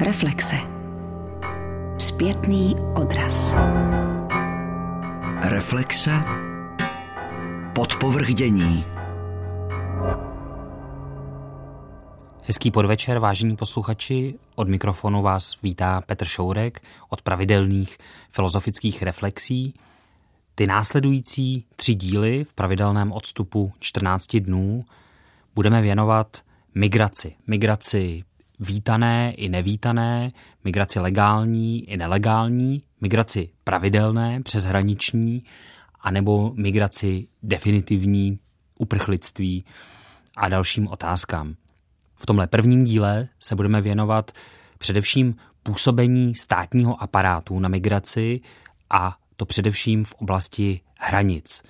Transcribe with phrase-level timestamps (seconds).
[0.00, 0.56] Reflexe.
[1.98, 3.56] Zpětný odraz.
[5.42, 6.10] Reflexe.
[7.74, 8.84] Podpovrdění.
[12.44, 14.34] Hezký podvečer, vážení posluchači.
[14.54, 17.98] Od mikrofonu vás vítá Petr Šourek od pravidelných
[18.30, 19.74] filozofických reflexí.
[20.54, 24.84] Ty následující tři díly v pravidelném odstupu 14 dnů
[25.54, 26.42] budeme věnovat
[26.74, 27.34] migraci.
[27.46, 28.24] Migraci
[28.60, 30.32] vítané i nevítané,
[30.64, 35.42] migraci legální i nelegální, migraci pravidelné, přeshraniční,
[36.00, 38.38] anebo migraci definitivní,
[38.78, 39.64] uprchlictví
[40.36, 41.54] a dalším otázkám.
[42.16, 44.32] V tomhle prvním díle se budeme věnovat
[44.78, 48.40] především působení státního aparátu na migraci
[48.90, 51.62] a to především v oblasti hranic.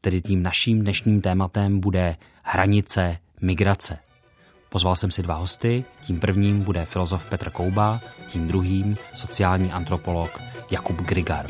[0.00, 3.98] Tedy tím naším dnešním tématem bude hranice migrace.
[4.68, 10.40] Pozval jsem si dva hosty, tím prvním bude filozof Petr Kouba, tím druhým sociální antropolog
[10.70, 11.46] Jakub Grigar.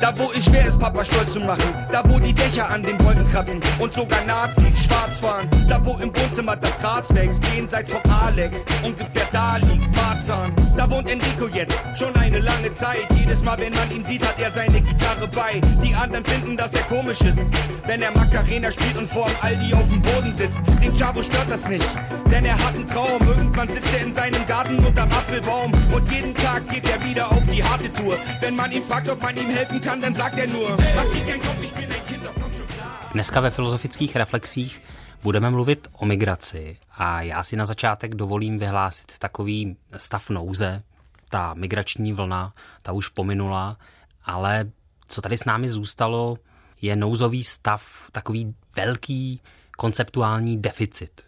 [0.00, 1.74] Da wo es schwer ist, Papa stolz zu machen.
[1.90, 5.48] Da wo die Dächer an den Wolken kratzen und sogar Nazis schwarz fahren.
[5.68, 8.64] Da wo im Wohnzimmer das Gras wächst, jenseits von Alex.
[8.84, 10.52] Ungefähr da liegt Marzahn.
[10.76, 13.06] Da wohnt Enrico jetzt, schon eine lange Zeit.
[13.18, 15.60] Jedes Mal, wenn man ihn sieht, hat er seine Gitarre bei.
[15.82, 17.40] Die anderen finden, dass er komisch ist.
[17.86, 20.60] Wenn er Macarena spielt und vorm Aldi auf dem Boden sitzt.
[20.82, 21.88] Den Chavo stört das nicht,
[22.30, 23.47] denn er hat einen Traum.
[23.48, 25.72] Irgendwann sitzt er in seinem Garten unterm Apfelbaum.
[25.94, 28.18] Und jeden Tag geht er wieder auf die harte Tour.
[28.40, 31.24] Wenn man ihn fragt, ob man ihm helfen kann, dann sagt er nur, mach dir
[31.24, 33.10] keinen Kopf, ich bin ein Kind, doch komm schon klar.
[33.12, 34.82] Dneska ve filozofických reflexích
[35.22, 40.82] budeme mluvit o migraci a já si na začátek dovolím vyhlásit takový stav nouze.
[41.28, 43.76] Ta migrační vlna, ta už pominula,
[44.24, 44.70] ale
[45.08, 46.38] co tady s námi zůstalo,
[46.80, 47.82] je nouzový stav,
[48.12, 49.40] takový velký
[49.76, 51.27] konceptuální deficit.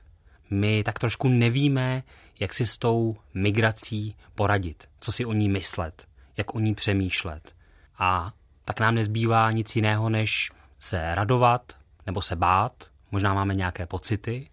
[0.50, 2.02] My tak trošku nevíme,
[2.40, 7.54] jak si s tou migrací poradit, co si o ní myslet, jak o ní přemýšlet.
[7.98, 8.32] A
[8.64, 11.72] tak nám nezbývá nic jiného, než se radovat
[12.06, 12.84] nebo se bát.
[13.10, 14.50] Možná máme nějaké pocity,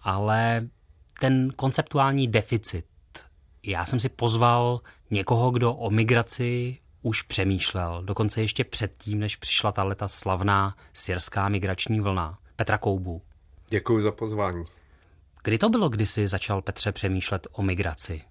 [0.00, 0.68] ale
[1.20, 2.86] ten konceptuální deficit.
[3.62, 4.80] Já jsem si pozval
[5.10, 11.48] někoho, kdo o migraci už přemýšlel, dokonce ještě předtím, než přišla ta leta slavná syrská
[11.48, 12.38] migrační vlna.
[12.56, 13.22] Petra Koubu.
[13.68, 14.64] Děkuji za pozvání.
[15.44, 18.22] Kdy to bylo, kdy jsi začal Petře přemýšlet o migraci?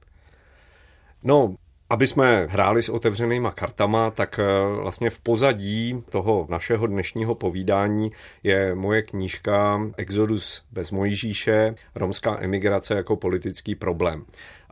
[1.24, 1.56] No,
[1.90, 4.44] aby jsme hráli s otevřenýma kartama, tak eh,
[4.82, 8.12] vlastně v pozadí toho našeho dnešního povídání
[8.44, 14.26] je moje knížka Exodus bez Mojžíše, romská emigrace jako politický problém.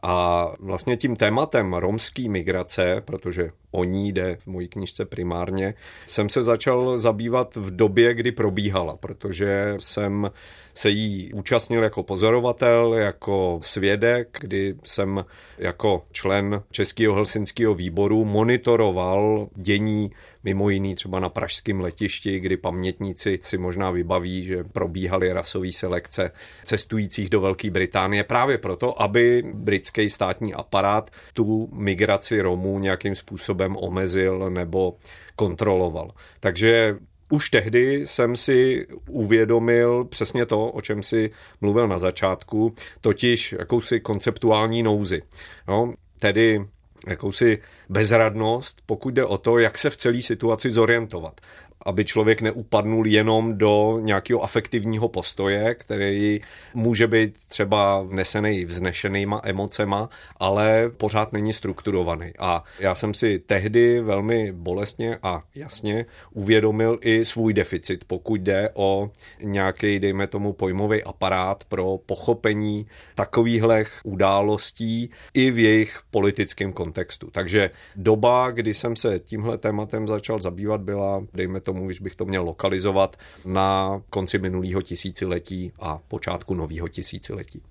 [0.03, 5.73] A vlastně tím tématem romský migrace, protože o ní jde v mojí knižce primárně,
[6.05, 10.31] jsem se začal zabývat v době, kdy probíhala, protože jsem
[10.73, 15.25] se jí účastnil jako pozorovatel, jako svědek, kdy jsem
[15.57, 20.11] jako člen Českého helsinského výboru monitoroval dění
[20.43, 26.31] mimo jiný třeba na pražském letišti, kdy pamětníci si možná vybaví, že probíhaly rasové selekce
[26.63, 33.58] cestujících do Velké Británie právě proto, aby britský státní aparát tu migraci Romů nějakým způsobem
[33.67, 34.95] omezil nebo
[35.35, 36.11] kontroloval.
[36.39, 36.95] Takže
[37.31, 41.31] už tehdy jsem si uvědomil přesně to, o čem si
[41.61, 45.21] mluvil na začátku, totiž jakousi konceptuální nouzi.
[45.67, 46.65] No, tedy
[47.07, 47.57] jakousi
[47.89, 51.41] bezradnost, pokud jde o to, jak se v celé situaci zorientovat
[51.85, 56.41] aby člověk neupadnul jenom do nějakého afektivního postoje, který
[56.73, 62.31] může být třeba vnesený vznešenýma emocema, ale pořád není strukturovaný.
[62.39, 68.69] A já jsem si tehdy velmi bolestně a jasně uvědomil i svůj deficit, pokud jde
[68.73, 69.11] o
[69.41, 77.29] nějaký, dejme tomu, pojmový aparát pro pochopení takovýchhle událostí i v jejich politickém kontextu.
[77.31, 82.25] Takže doba, kdy jsem se tímhle tématem začal zabývat, byla, dejme tomu, když bych to
[82.25, 87.61] měl lokalizovat, na konci minulého tisíciletí a počátku nového tisíciletí.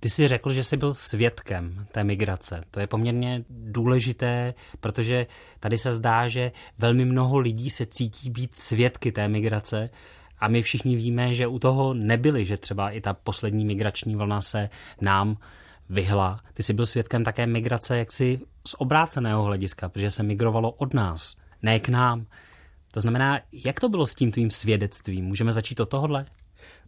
[0.00, 2.60] Ty jsi řekl, že jsi byl svědkem té migrace.
[2.70, 5.26] To je poměrně důležité, protože
[5.60, 9.90] tady se zdá, že velmi mnoho lidí se cítí být svědky té migrace
[10.38, 14.40] a my všichni víme, že u toho nebyli, že třeba i ta poslední migrační vlna
[14.40, 14.68] se
[15.00, 15.36] nám
[15.90, 16.40] vyhla.
[16.54, 21.36] Ty jsi byl svědkem také migrace jaksi z obráceného hlediska, protože se migrovalo od nás,
[21.62, 22.26] ne k nám.
[22.90, 25.24] To znamená, jak to bylo s tím tvým svědectvím?
[25.24, 26.26] Můžeme začít od tohohle?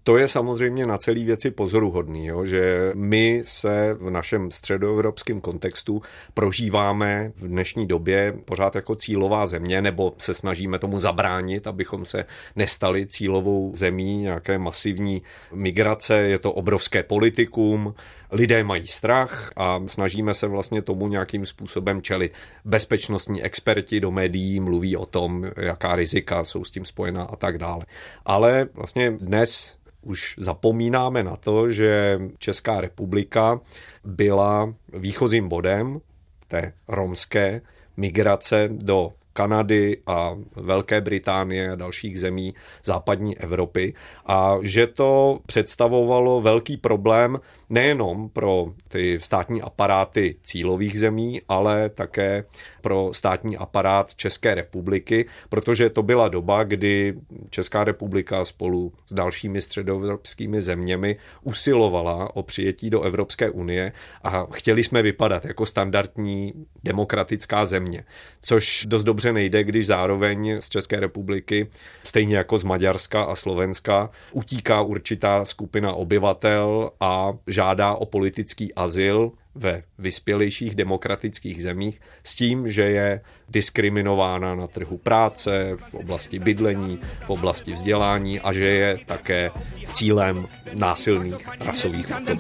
[0.05, 6.03] to je samozřejmě na celé věci pozoruhodný, jo, že my se v našem středoevropském kontextu
[6.35, 12.25] prožíváme v dnešní době pořád jako cílová země, nebo se snažíme tomu zabránit, abychom se
[12.57, 15.23] nestali cílovou zemí nějaké masivní
[15.55, 16.15] migrace.
[16.17, 17.95] Je to obrovské politikum,
[18.33, 22.33] lidé mají strach a snažíme se vlastně tomu nějakým způsobem čelit.
[22.65, 27.59] Bezpečnostní experti do médií mluví o tom, jaká rizika jsou s tím spojená a tak
[27.59, 27.85] dále.
[28.25, 33.61] Ale vlastně dnes už zapomínáme na to, že Česká republika
[34.05, 36.01] byla výchozím bodem
[36.49, 37.61] té romské
[37.97, 43.95] migrace do Kanady a Velké Británie a dalších zemí západní Evropy
[44.27, 47.39] a že to představovalo velký problém
[47.73, 52.45] nejenom pro ty státní aparáty cílových zemí, ale také
[52.81, 57.15] pro státní aparát České republiky, protože to byla doba, kdy
[57.51, 63.93] Česká republika spolu s dalšími středoevropskými zeměmi usilovala o přijetí do Evropské unie
[64.23, 66.53] a chtěli jsme vypadat jako standardní
[66.85, 68.05] demokratická země,
[68.43, 71.69] což dost dobře nejde, když zároveň z České republiky,
[72.03, 79.33] stejně jako z Maďarska a Slovenska, utíká určitá skupina obyvatel a žádá o politický azyl
[79.55, 86.99] ve vyspělejších demokratických zemích s tím, že je diskriminována na trhu práce, v oblasti bydlení,
[87.27, 89.51] v oblasti vzdělání a že je také
[89.93, 92.33] cílem násilných rasových útoků.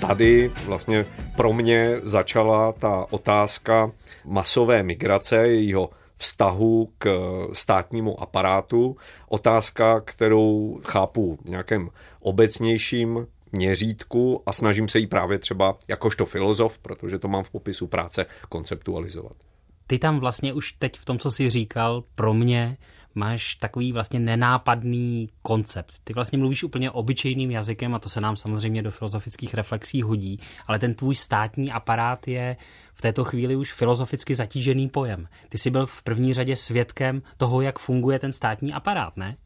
[0.00, 1.06] Tady vlastně
[1.36, 3.90] pro mě začala ta otázka
[4.24, 7.08] masové migrace, jejího vztahu k
[7.52, 8.96] státnímu aparátu.
[9.28, 11.90] Otázka, kterou chápu v nějakém
[12.20, 17.86] obecnějším měřítku a snažím se jí právě třeba jakožto filozof, protože to mám v popisu
[17.86, 19.36] práce, konceptualizovat.
[19.86, 22.76] Ty tam vlastně už teď v tom, co jsi říkal, pro mě
[23.14, 25.94] máš takový vlastně nenápadný koncept.
[26.04, 30.40] Ty vlastně mluvíš úplně obyčejným jazykem a to se nám samozřejmě do filozofických reflexí hodí,
[30.66, 32.56] ale ten tvůj státní aparát je
[32.94, 35.28] v této chvíli už filozoficky zatížený pojem.
[35.48, 39.36] Ty jsi byl v první řadě svědkem toho, jak funguje ten státní aparát, ne?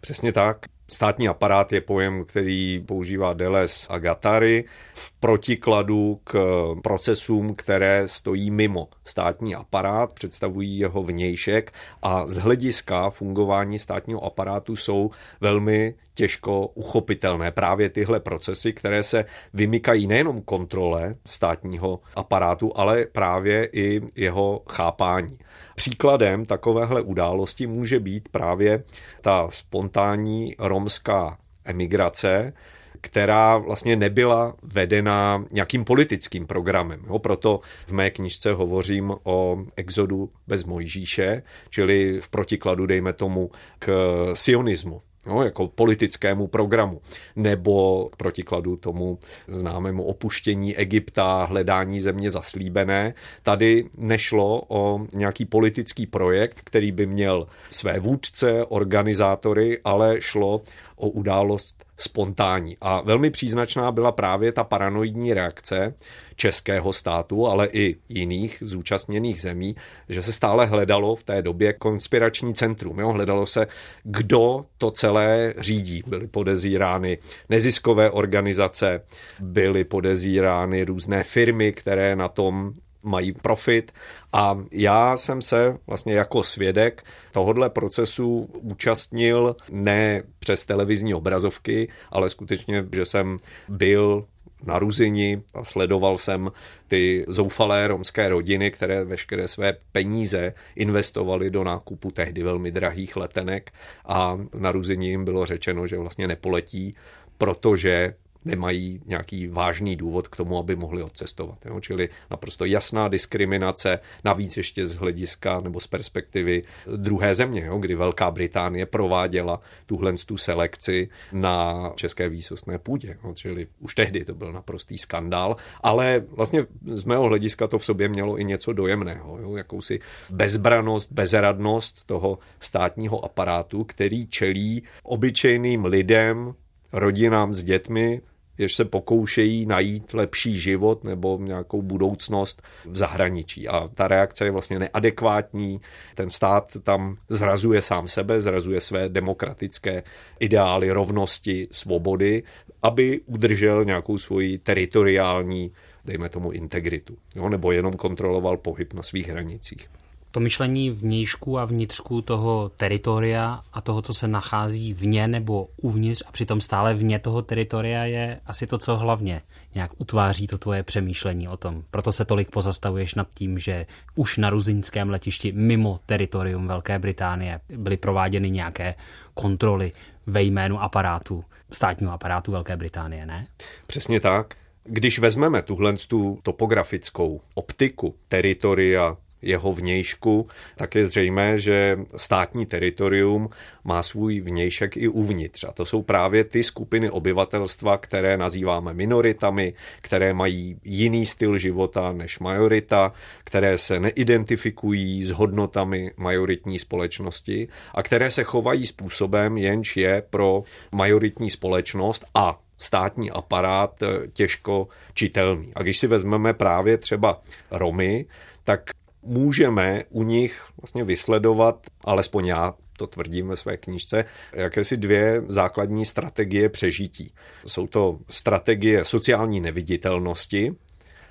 [0.00, 0.56] Přesně tak.
[0.92, 6.34] Státní aparát je pojem, který používá Deleuze a Gattari v protikladu k
[6.82, 11.72] procesům, které stojí mimo státní aparát, představují jeho vnějšek
[12.02, 15.10] a z hlediska fungování státního aparátu jsou
[15.40, 19.24] velmi těžko uchopitelné právě tyhle procesy, které se
[19.54, 25.38] vymykají nejenom kontrole státního aparátu, ale právě i jeho chápání.
[25.74, 28.84] Příkladem takovéhle události může být právě
[29.20, 32.52] ta spontánní romská emigrace,
[33.00, 37.00] která vlastně nebyla vedena nějakým politickým programem.
[37.06, 43.50] Jo, proto v mé knižce hovořím o exodu bez Mojžíše, čili v protikladu, dejme tomu,
[43.78, 43.90] k
[44.34, 47.00] sionismu no, jako politickému programu,
[47.36, 53.14] nebo k protikladu tomu známému opuštění Egypta, hledání země zaslíbené.
[53.42, 60.62] Tady nešlo o nějaký politický projekt, který by měl své vůdce, organizátory, ale šlo
[60.96, 62.76] o událost spontánní.
[62.80, 65.94] A velmi příznačná byla právě ta paranoidní reakce
[66.36, 69.76] českého státu, ale i jiných zúčastněných zemí,
[70.08, 72.98] že se stále hledalo v té době konspirační centrum.
[72.98, 73.12] Jo?
[73.12, 73.66] Hledalo se,
[74.02, 76.02] kdo to celé řídí.
[76.06, 77.18] Byly podezírány
[77.48, 79.00] neziskové organizace,
[79.40, 83.92] byly podezírány různé firmy, které na tom mají profit.
[84.32, 92.30] A já jsem se vlastně jako svědek tohodle procesu účastnil ne přes televizní obrazovky, ale
[92.30, 93.36] skutečně, že jsem
[93.68, 94.24] byl
[94.64, 96.52] na Ruzini a sledoval jsem
[96.88, 103.72] ty zoufalé romské rodiny, které veškeré své peníze investovaly do nákupu tehdy velmi drahých letenek
[104.06, 106.94] a na Ruzini jim bylo řečeno, že vlastně nepoletí,
[107.38, 111.58] protože nemají nějaký vážný důvod k tomu, aby mohli odcestovat.
[111.66, 111.80] Jo?
[111.80, 116.62] Čili naprosto jasná diskriminace, navíc ještě z hlediska nebo z perspektivy
[116.96, 117.78] druhé země, jo?
[117.78, 123.16] kdy Velká Británie prováděla tuhle tu selekci na české výsostné půdě.
[123.24, 123.34] Jo?
[123.34, 128.08] Čili už tehdy to byl naprostý skandál, ale vlastně z mého hlediska to v sobě
[128.08, 129.56] mělo i něco dojemného, jo?
[129.56, 136.54] jakousi bezbranost, bezradnost toho státního aparátu, který čelí obyčejným lidem,
[136.92, 138.20] rodinám s dětmi,
[138.58, 143.68] jež se pokoušejí najít lepší život nebo nějakou budoucnost v zahraničí.
[143.68, 145.80] A ta reakce je vlastně neadekvátní.
[146.14, 150.02] Ten stát tam zrazuje sám sebe, zrazuje své demokratické
[150.40, 152.42] ideály rovnosti, svobody,
[152.82, 155.72] aby udržel nějakou svoji teritoriální
[156.04, 159.88] dejme tomu integritu, jo, nebo jenom kontroloval pohyb na svých hranicích
[160.32, 166.22] to myšlení vnějšku a vnitřku toho teritoria a toho, co se nachází vně nebo uvnitř
[166.26, 169.42] a přitom stále vně toho teritoria je asi to, co hlavně
[169.74, 171.84] nějak utváří to tvoje přemýšlení o tom.
[171.90, 177.60] Proto se tolik pozastavuješ nad tím, že už na ruzinském letišti mimo teritorium Velké Británie
[177.68, 178.94] byly prováděny nějaké
[179.34, 179.92] kontroly
[180.26, 183.46] ve jménu aparátu, státního aparátu Velké Británie, ne?
[183.86, 184.54] Přesně tak.
[184.84, 193.48] Když vezmeme tuhle tu topografickou optiku teritoria jeho vnějšku, tak je zřejmé, že státní teritorium
[193.84, 195.64] má svůj vnějšek i uvnitř.
[195.64, 202.12] A to jsou právě ty skupiny obyvatelstva, které nazýváme minoritami, které mají jiný styl života
[202.12, 203.12] než majorita,
[203.44, 210.62] které se neidentifikují s hodnotami majoritní společnosti a které se chovají způsobem, jenž je pro
[210.92, 215.72] majoritní společnost a státní aparát těžko čitelný.
[215.74, 218.26] A když si vezmeme právě třeba Romy,
[218.64, 218.90] tak
[219.22, 226.04] můžeme u nich vlastně vysledovat, alespoň já to tvrdím ve své knížce, jakési dvě základní
[226.04, 227.34] strategie přežití.
[227.66, 230.74] Jsou to strategie sociální neviditelnosti,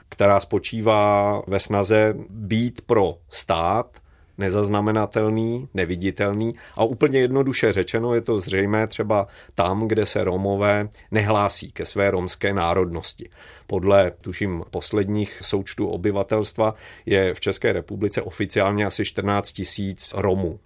[0.10, 4.01] která spočívá ve snaze být pro stát
[4.41, 11.71] nezaznamenatelný, neviditelný a úplně jednoduše řečeno je to zřejmé třeba tam, kde se Romové nehlásí
[11.71, 13.29] ke své romské národnosti.
[13.67, 20.60] Podle, tuším, posledních součtů obyvatelstva je v České republice oficiálně asi 14 tisíc Romů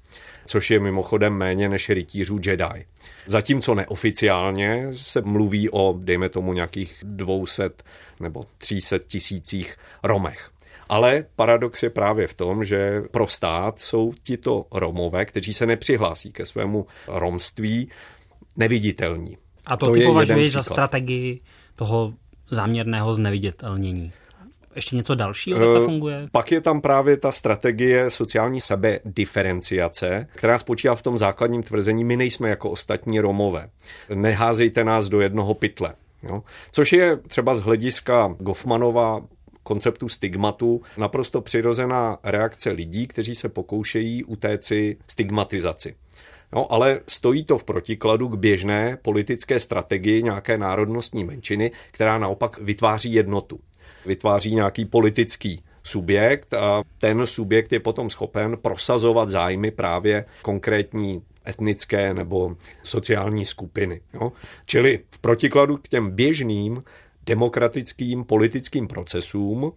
[0.46, 2.86] což je mimochodem méně než rytířů Jedi.
[3.26, 7.70] Zatímco neoficiálně se mluví o, dejme tomu, nějakých 200
[8.20, 10.52] nebo 300 tisících Romech.
[10.90, 16.32] Ale paradox je právě v tom, že pro stát jsou tito Romové, kteří se nepřihlásí
[16.32, 17.90] ke svému romství,
[18.56, 19.38] neviditelní.
[19.68, 21.42] A to, to ty považuješ za strategii
[21.76, 22.14] toho
[22.52, 24.12] záměrného zneviditelnění?
[24.76, 26.28] Ještě něco dalšího takhle eh, funguje?
[26.32, 32.18] Pak je tam právě ta strategie sociální sebediferenciace, která spočívá v tom základním tvrzení, my
[32.18, 33.70] nejsme jako ostatní Romové.
[34.14, 35.94] Neházejte nás do jednoho pytle.
[36.24, 36.44] Jo?
[36.72, 39.22] Což je třeba z hlediska Goffmanova
[39.66, 45.96] konceptu stigmatu naprosto přirozená reakce lidí, kteří se pokoušejí utéci stigmatizaci.
[46.54, 52.58] No, ale stojí to v protikladu k běžné politické strategii nějaké národnostní menšiny, která naopak
[52.58, 53.60] vytváří jednotu.
[54.06, 62.14] Vytváří nějaký politický subjekt a ten subjekt je potom schopen prosazovat zájmy právě konkrétní etnické
[62.14, 64.02] nebo sociální skupiny.
[64.14, 64.32] Jo?
[64.66, 66.84] Čili v protikladu k těm běžným
[67.26, 69.72] demokratickým politickým procesům,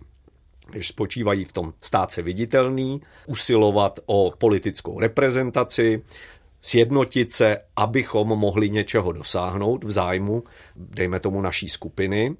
[0.71, 6.03] když spočívají v tom stát se viditelný, usilovat o politickou reprezentaci,
[6.63, 10.43] sjednotit se, abychom mohli něčeho dosáhnout v zájmu,
[10.77, 12.37] dejme tomu, naší skupiny.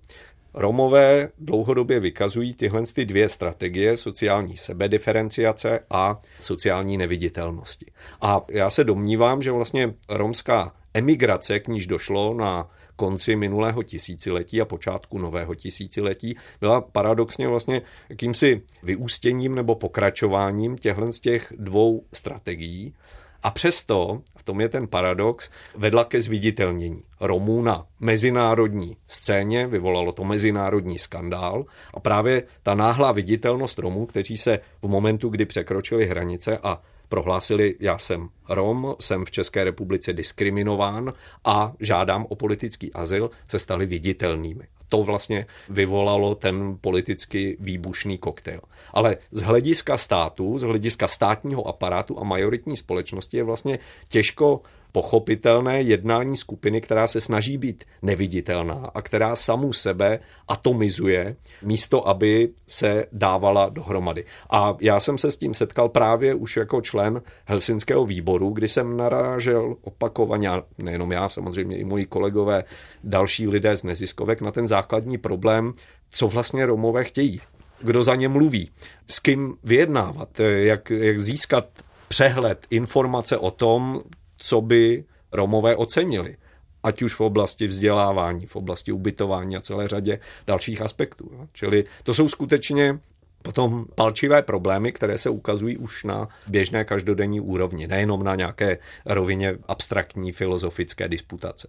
[0.55, 7.87] Romové dlouhodobě vykazují tyhle ty dvě strategie, sociální sebediferenciace a sociální neviditelnosti.
[8.21, 14.61] A já se domnívám, že vlastně romská emigrace, k níž došlo na konci minulého tisíciletí
[14.61, 22.03] a počátku nového tisíciletí byla paradoxně vlastně jakýmsi vyústěním nebo pokračováním těchto z těch dvou
[22.13, 22.95] strategií.
[23.43, 30.13] A přesto, v tom je ten paradox, vedla ke zviditelnění Romů na mezinárodní scéně, vyvolalo
[30.13, 31.65] to mezinárodní skandál
[31.95, 37.75] a právě ta náhlá viditelnost Romů, kteří se v momentu, kdy překročili hranice a prohlásili,
[37.81, 41.13] já jsem Rom, jsem v České republice diskriminován
[41.45, 44.65] a žádám o politický azyl, se stali viditelnými.
[44.89, 48.61] To vlastně vyvolalo ten politicky výbušný koktejl.
[48.93, 54.61] Ale z hlediska státu, z hlediska státního aparátu a majoritní společnosti je vlastně těžko
[54.93, 60.19] pochopitelné jednání skupiny, která se snaží být neviditelná a která samu sebe
[60.49, 64.25] atomizuje, místo aby se dávala dohromady.
[64.51, 68.97] A já jsem se s tím setkal právě už jako člen Helsinského výboru, kdy jsem
[68.97, 72.65] narážel opakovaně, nejenom já, samozřejmě i moji kolegové,
[73.05, 75.73] další lidé z neziskovek, na ten základní problém,
[76.11, 77.41] co vlastně Romové chtějí
[77.81, 78.71] kdo za ně mluví,
[79.09, 81.65] s kým vyjednávat, jak, jak získat
[82.09, 84.03] přehled, informace o tom,
[84.39, 86.37] co by Romové ocenili.
[86.83, 91.49] Ať už v oblasti vzdělávání, v oblasti ubytování a celé řadě dalších aspektů.
[91.53, 92.99] Čili to jsou skutečně
[93.43, 99.57] potom palčivé problémy, které se ukazují už na běžné každodenní úrovni, nejenom na nějaké rovině
[99.69, 101.69] abstraktní filozofické disputace.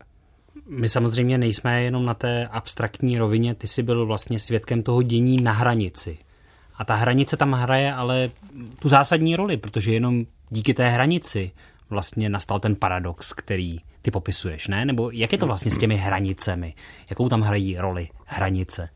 [0.67, 5.41] My samozřejmě nejsme jenom na té abstraktní rovině, ty jsi byl vlastně svědkem toho dění
[5.41, 6.17] na hranici.
[6.75, 8.29] A ta hranice tam hraje ale
[8.79, 11.51] tu zásadní roli, protože jenom díky té hranici
[11.89, 14.85] vlastně nastal ten paradox, který ty popisuješ, ne?
[14.85, 16.73] Nebo jak je to vlastně s těmi hranicemi?
[17.09, 18.89] Jakou tam hrají roli hranice?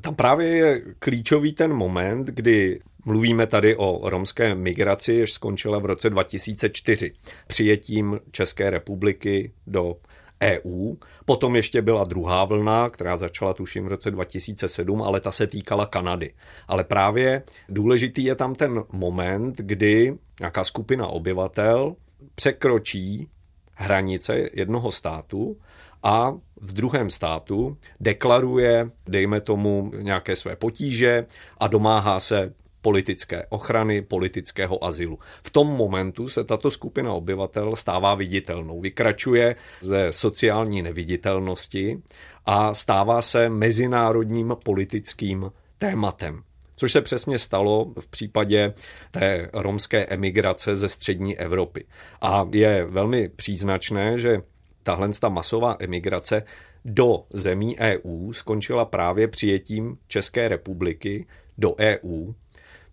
[0.00, 5.84] Tam právě je klíčový ten moment, kdy Mluvíme tady o romské migraci, jež skončila v
[5.84, 7.12] roce 2004
[7.46, 9.96] přijetím České republiky do
[10.42, 10.94] EU.
[11.24, 15.86] Potom ještě byla druhá vlna, která začala tuším v roce 2007, ale ta se týkala
[15.86, 16.34] Kanady.
[16.68, 21.94] Ale právě důležitý je tam ten moment, kdy nějaká skupina obyvatel
[22.34, 23.28] překročí
[23.74, 25.56] hranice jednoho státu
[26.02, 31.26] a v druhém státu deklaruje, dejme tomu, nějaké své potíže
[31.58, 32.54] a domáhá se
[32.86, 35.18] politické ochrany, politického azylu.
[35.42, 42.02] V tom momentu se tato skupina obyvatel stává viditelnou, vykračuje ze sociální neviditelnosti
[42.44, 46.42] a stává se mezinárodním politickým tématem.
[46.76, 48.74] Což se přesně stalo v případě
[49.10, 51.84] té romské emigrace ze střední Evropy.
[52.20, 54.42] A je velmi příznačné, že
[54.82, 56.42] tahle ta masová emigrace
[56.84, 61.26] do zemí EU skončila právě přijetím České republiky
[61.58, 62.32] do EU,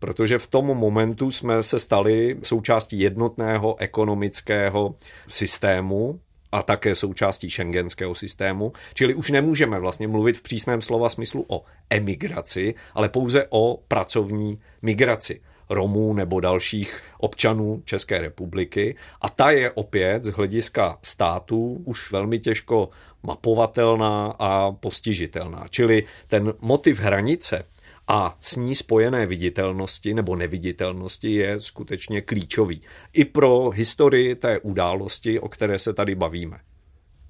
[0.03, 4.95] protože v tom momentu jsme se stali součástí jednotného ekonomického
[5.27, 6.19] systému,
[6.51, 11.63] a také součástí šengenského systému, čili už nemůžeme vlastně mluvit v přísném slova smyslu o
[11.89, 15.41] emigraci, ale pouze o pracovní migraci.
[15.69, 18.95] Romů nebo dalších občanů České republiky.
[19.21, 22.89] A ta je opět z hlediska státu už velmi těžko
[23.23, 25.65] mapovatelná a postižitelná.
[25.69, 27.65] Čili ten motiv hranice
[28.07, 32.81] a s ní spojené viditelnosti nebo neviditelnosti je skutečně klíčový.
[33.13, 36.57] I pro historii té události, o které se tady bavíme.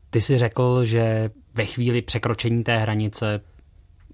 [0.10, 3.42] Ty jsi řekl, že ve chvíli překročení té hranice,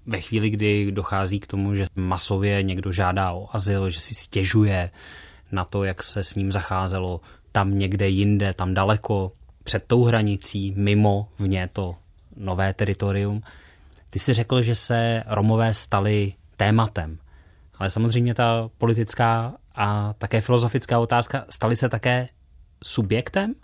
[0.06, 4.90] ve chvíli, kdy dochází k tomu, že masově někdo žádá o azyl, že si stěžuje
[5.52, 7.20] na to, jak se s ním zacházelo
[7.52, 9.32] tam někde jinde, tam daleko,
[9.64, 11.96] před tou hranicí, mimo vně to
[12.36, 13.42] nové teritorium.
[14.10, 17.18] Ty jsi řekl, že se Romové stali tématem.
[17.78, 22.28] Ale samozřejmě ta politická a také filozofická otázka staly se také
[22.84, 23.54] subjektem?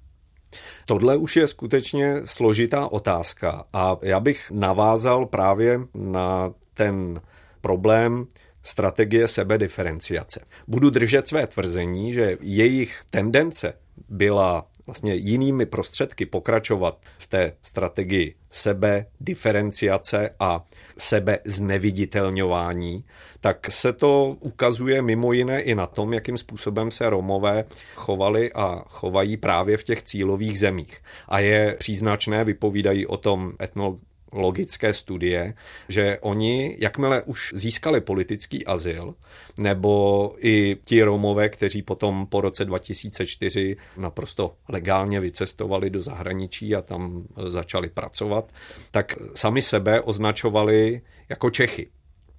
[0.86, 7.20] Tohle už je skutečně složitá otázka a já bych navázal právě na ten
[7.60, 8.26] problém
[8.62, 10.40] strategie sebediferenciace.
[10.68, 13.74] Budu držet své tvrzení, že jejich tendence
[14.08, 20.64] byla vlastně jinými prostředky pokračovat v té strategii sebe, diferenciace a
[20.98, 23.04] sebe zneviditelňování,
[23.40, 28.84] tak se to ukazuje mimo jiné i na tom, jakým způsobem se Romové chovali a
[28.88, 31.02] chovají právě v těch cílových zemích.
[31.28, 33.98] A je příznačné, vypovídají o tom etnolog
[34.36, 35.54] logické studie,
[35.88, 39.14] že oni, jakmile už získali politický azyl,
[39.58, 46.82] nebo i ti Romové, kteří potom po roce 2004 naprosto legálně vycestovali do zahraničí a
[46.82, 48.52] tam začali pracovat,
[48.90, 51.88] tak sami sebe označovali jako Čechy.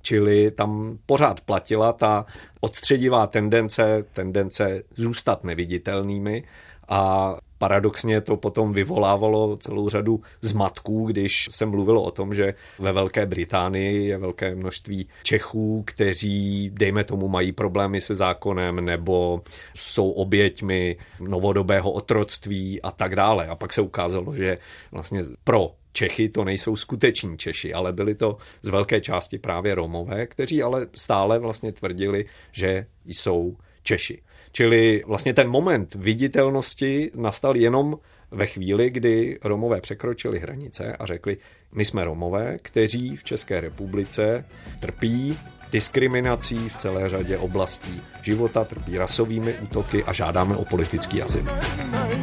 [0.02, 2.26] Čili tam pořád platila ta
[2.62, 6.44] odstředivá tendence, tendence zůstat neviditelnými
[6.88, 12.92] a Paradoxně to potom vyvolávalo celou řadu zmatků, když se mluvilo o tom, že ve
[12.92, 19.42] Velké Británii je velké množství Čechů, kteří, dejme tomu, mají problémy se zákonem nebo
[19.76, 23.48] jsou oběťmi novodobého otroctví a tak dále.
[23.48, 24.58] A pak se ukázalo, že
[24.92, 30.28] vlastně pro Čechy to nejsou skuteční Češi, ale byli to z velké části právě Romové,
[30.28, 34.22] kteří ale stále vlastně tvrdili, že jsou Češi.
[34.58, 38.00] Čili vlastně ten moment viditelnosti nastal jenom
[38.32, 41.38] ve chvíli, kdy Romové překročili hranice a řekli,
[41.72, 44.46] my jsme Romové, kteří v České republice
[44.80, 45.38] trpí
[45.72, 51.44] diskriminací v celé řadě oblastí života, trpí rasovými útoky a žádáme o politický azyl.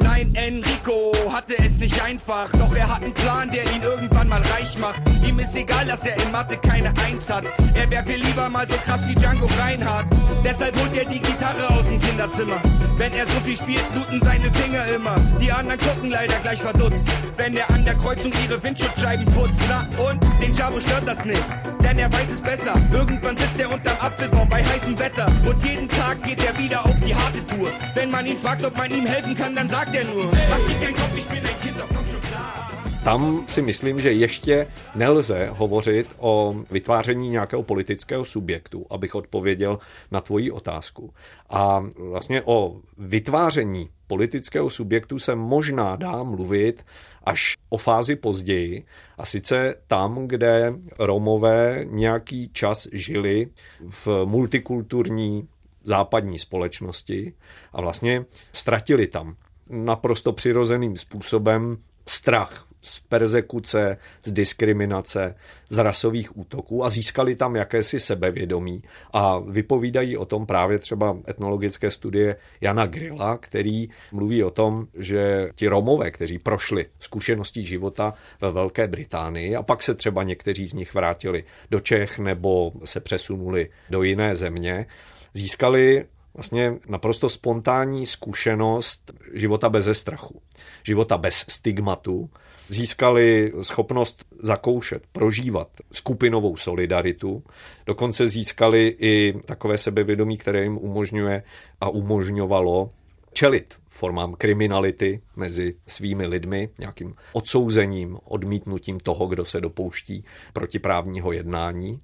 [0.03, 4.43] Nein, Enrico hatte es nicht einfach, doch er hat einen Plan, der ihn irgendwann mal
[4.43, 5.03] reich macht.
[5.27, 7.45] Ihm ist egal, dass er in Mathe keine Eins hat.
[7.75, 10.07] Er wäre viel lieber mal so krass wie Django Reinhardt.
[10.45, 12.61] Deshalb holt er die Gitarre aus dem Kinderzimmer.
[12.99, 15.15] Wenn er so viel spielt, bluten seine Finger immer.
[15.41, 17.05] Die anderen gucken leider gleich verdutzt,
[17.37, 19.61] wenn er an der Kreuzung ihre Windschutzscheiben putzt.
[19.69, 21.45] Na und den Jabo stört das nicht,
[21.83, 22.75] denn er weiß es besser.
[22.93, 27.01] Irgendwann sitzt er unterm Apfelbaum bei heißem Wetter und jeden Tag geht er wieder auf
[27.01, 27.71] die harte Tour.
[27.95, 30.79] Wenn man ihn fragt, ob man ihm helfen kann, dann sagt er nur: Mach dir
[30.83, 32.65] keinen Kopf, ich bin ein Kind, doch komm schon klar.
[33.05, 39.79] tam si myslím, že ještě nelze hovořit o vytváření nějakého politického subjektu, abych odpověděl
[40.11, 41.15] na tvoji otázku.
[41.51, 46.85] A vlastně o vytváření politického subjektu se možná dá mluvit
[47.27, 48.85] až o fázi později,
[49.19, 53.49] a sice tam, kde Romové nějaký čas žili
[53.89, 55.49] v multikulturní
[55.85, 57.35] západní společnosti
[57.73, 59.37] a vlastně ztratili tam
[59.71, 65.35] naprosto přirozeným způsobem strach z persekuce, z diskriminace,
[65.69, 68.83] z rasových útoků a získali tam jakési sebevědomí.
[69.13, 75.51] A vypovídají o tom právě třeba etnologické studie Jana Grilla, který mluví o tom, že
[75.55, 80.75] ti Romové, kteří prošli zkušeností života ve Velké Británii a pak se třeba někteří z
[80.75, 84.87] nich vrátili do Čech nebo se přesunuli do jiné země,
[85.35, 90.43] získali vlastně naprosto spontánní zkušenost života bez strachu,
[90.83, 92.31] života bez stigmatu,
[92.69, 97.43] získali schopnost zakoušet, prožívat skupinovou solidaritu,
[97.87, 101.43] dokonce získali i takové sebevědomí, které jim umožňuje
[101.81, 102.91] a umožňovalo
[103.33, 112.01] čelit formám kriminality mezi svými lidmi, nějakým odsouzením, odmítnutím toho, kdo se dopouští protiprávního jednání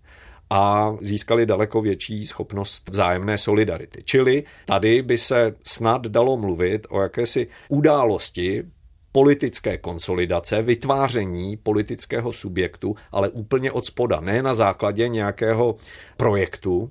[0.50, 4.02] a získali daleko větší schopnost vzájemné solidarity.
[4.04, 8.62] Čili tady by se snad dalo mluvit o jakési události
[9.12, 15.76] politické konsolidace, vytváření politického subjektu, ale úplně od spoda, ne na základě nějakého
[16.16, 16.90] projektu,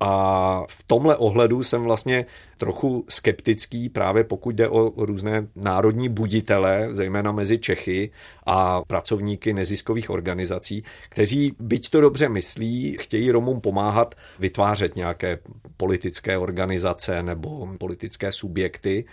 [0.00, 2.26] a v tomhle ohledu jsem vlastně
[2.58, 8.10] trochu skeptický právě pokud jde o různé národní buditele, zejména mezi Čechy
[8.46, 15.38] a pracovníky neziskových organizací, kteří, byť to dobře myslí, chtějí Romům pomáhat vytvářet nějaké
[15.76, 19.04] politické organizace nebo politické subjekty,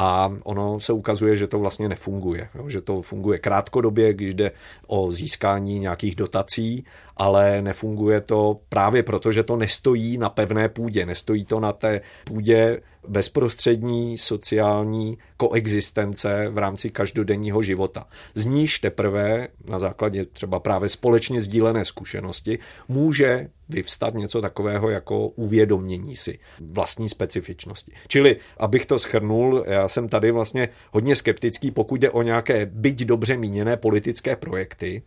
[0.00, 2.48] a ono se ukazuje, že to vlastně nefunguje.
[2.54, 2.68] Jo?
[2.68, 4.50] Že to funguje krátkodobě, když jde
[4.86, 6.84] o získání nějakých dotací,
[7.16, 11.06] ale nefunguje to právě proto, že to nestojí na pevné půdě.
[11.06, 18.06] Nestojí to na té půdě bezprostřední sociální koexistence v rámci každodenního života.
[18.34, 22.58] Z níž teprve na základě třeba právě společně sdílené zkušenosti
[22.88, 27.92] může vyvstat něco takového jako uvědomění si vlastní specifičnosti.
[28.08, 33.04] Čili, abych to schrnul, já jsem tady vlastně hodně skeptický, pokud jde o nějaké byť
[33.04, 35.02] dobře míněné politické projekty,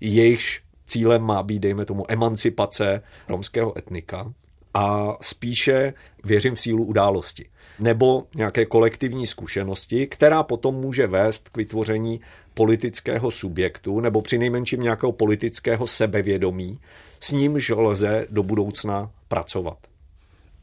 [0.00, 4.32] jejichž cílem má být, dejme tomu, emancipace romského etnika,
[4.74, 7.48] a spíše věřím v sílu události.
[7.78, 12.20] Nebo nějaké kolektivní zkušenosti, která potom může vést k vytvoření
[12.54, 16.78] politického subjektu nebo přinejmenším nějakého politického sebevědomí,
[17.20, 19.78] s nímž lze do budoucna pracovat.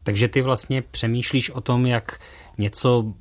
[0.04, 2.20] Takže ty vlastně přemýšlíš o tom, jak
[2.58, 3.14] něco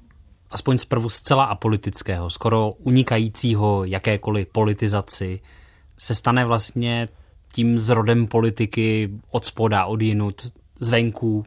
[0.50, 5.40] aspoň zprvu zcela apolitického, skoro unikajícího jakékoliv politizaci,
[5.96, 7.06] se stane vlastně
[7.52, 11.44] tím zrodem politiky od spoda, od jinut, zvenku.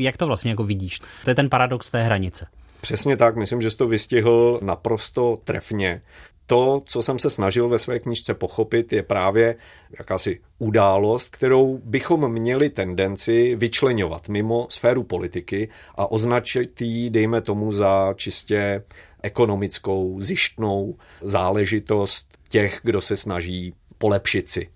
[0.00, 1.00] Jak to vlastně jako vidíš?
[1.24, 2.46] To je ten paradox té hranice.
[2.80, 6.02] Přesně tak, myslím, že jsi to vystihl naprosto trefně.
[6.46, 9.56] To, co jsem se snažil ve své knižce pochopit, je právě
[9.98, 17.72] jakási událost, kterou bychom měli tendenci vyčlenovat mimo sféru politiky a označit ji, dejme tomu,
[17.72, 18.84] za čistě
[19.22, 24.68] ekonomickou, zjištnou záležitost těch, kdo se snaží polepšit si.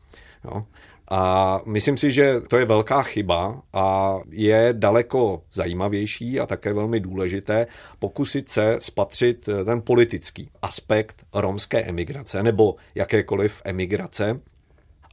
[0.45, 0.65] Jo?
[1.11, 7.01] A myslím si, že to je velká chyba a je daleko zajímavější a také velmi
[7.01, 7.67] důležité
[7.99, 14.41] pokusit se spatřit ten politický aspekt romské emigrace nebo jakékoliv emigrace,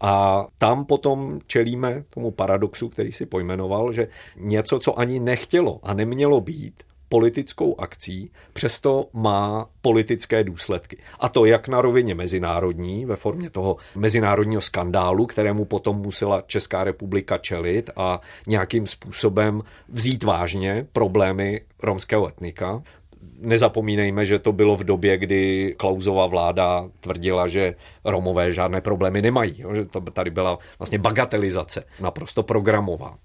[0.02, 5.94] a tam potom čelíme tomu paradoxu, který si pojmenoval, že něco, co ani nechtělo a
[5.94, 6.84] nemělo být,
[7.16, 10.98] politickou akcí, přesto má politické důsledky.
[11.20, 16.84] A to jak na rovině mezinárodní, ve formě toho mezinárodního skandálu, kterému potom musela Česká
[16.84, 22.84] republika čelit a nějakým způsobem vzít vážně problémy romského etnika,
[23.40, 27.76] Nezapomínejme, že to bylo v době, kdy Klausová vláda tvrdila, že
[28.06, 33.18] Romové žádné problémy nemají, že to tady byla vlastně bagatelizace, naprosto programová.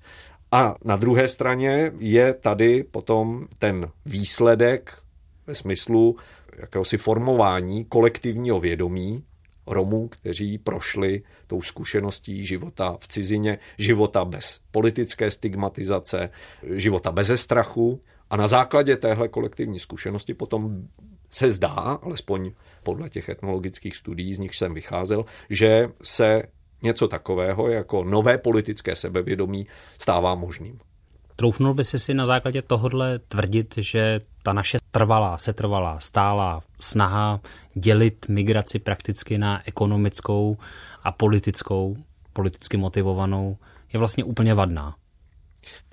[0.53, 4.99] A na druhé straně je tady potom ten výsledek
[5.47, 6.17] ve smyslu
[6.57, 9.25] jakéhosi formování kolektivního vědomí
[9.67, 16.31] Romů, kteří prošli tou zkušeností života v cizině, života bez politické stigmatizace,
[16.75, 18.03] života bez strachu.
[18.31, 20.89] A na základě téhle kolektivní zkušenosti potom
[21.31, 26.43] se zdá, alespoň podle těch etnologických studií, z nich jsem vycházel, že se
[27.09, 29.67] takového jako nové politické sebevědomí
[29.99, 30.79] stává možným.
[31.37, 37.41] Troufnul by si si na základě tohodle tvrdit, že ta naše trvalá, setrvalá, stálá snaha
[37.75, 40.57] dělit migraci prakticky na ekonomickou
[41.03, 41.97] a politickou,
[42.33, 43.57] politicky motivovanou,
[43.93, 44.95] je vlastně úplně vadná.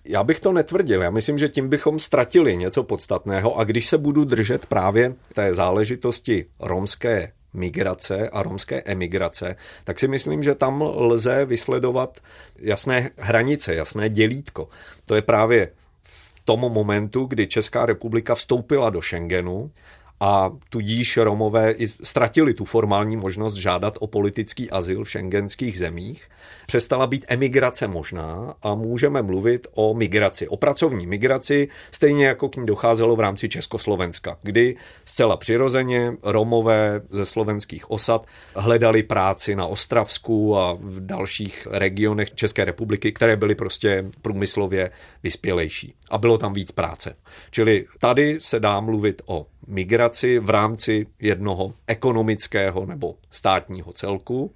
[0.07, 1.01] Já bych to netvrdil.
[1.01, 5.53] Já myslím, že tím bychom ztratili něco podstatného a když se budu držet právě té
[5.53, 12.19] záležitosti romské migrace a romské emigrace, tak si myslím, že tam lze vysledovat
[12.59, 14.69] jasné hranice, jasné dělítko.
[15.05, 15.71] To je právě
[16.03, 19.71] v tom momentu, kdy Česká republika vstoupila do Schengenu
[20.19, 26.29] a tudíž Romové i ztratili tu formální možnost žádat o politický azyl v šengenských zemích.
[26.65, 32.55] Přestala být emigrace možná a můžeme mluvit o migraci, o pracovní migraci, stejně jako k
[32.55, 34.75] ní docházelo v rámci Československa, kdy
[35.05, 42.65] zcela přirozeně Romové ze slovenských osad hledali práci na Ostravsku a v dalších regionech České
[42.65, 44.91] republiky, které byly prostě průmyslově
[45.23, 45.93] vyspělejší.
[46.09, 47.15] A bylo tam víc práce.
[47.51, 54.53] Čili tady se dá mluvit o migraci v rámci jednoho ekonomického nebo státního celku.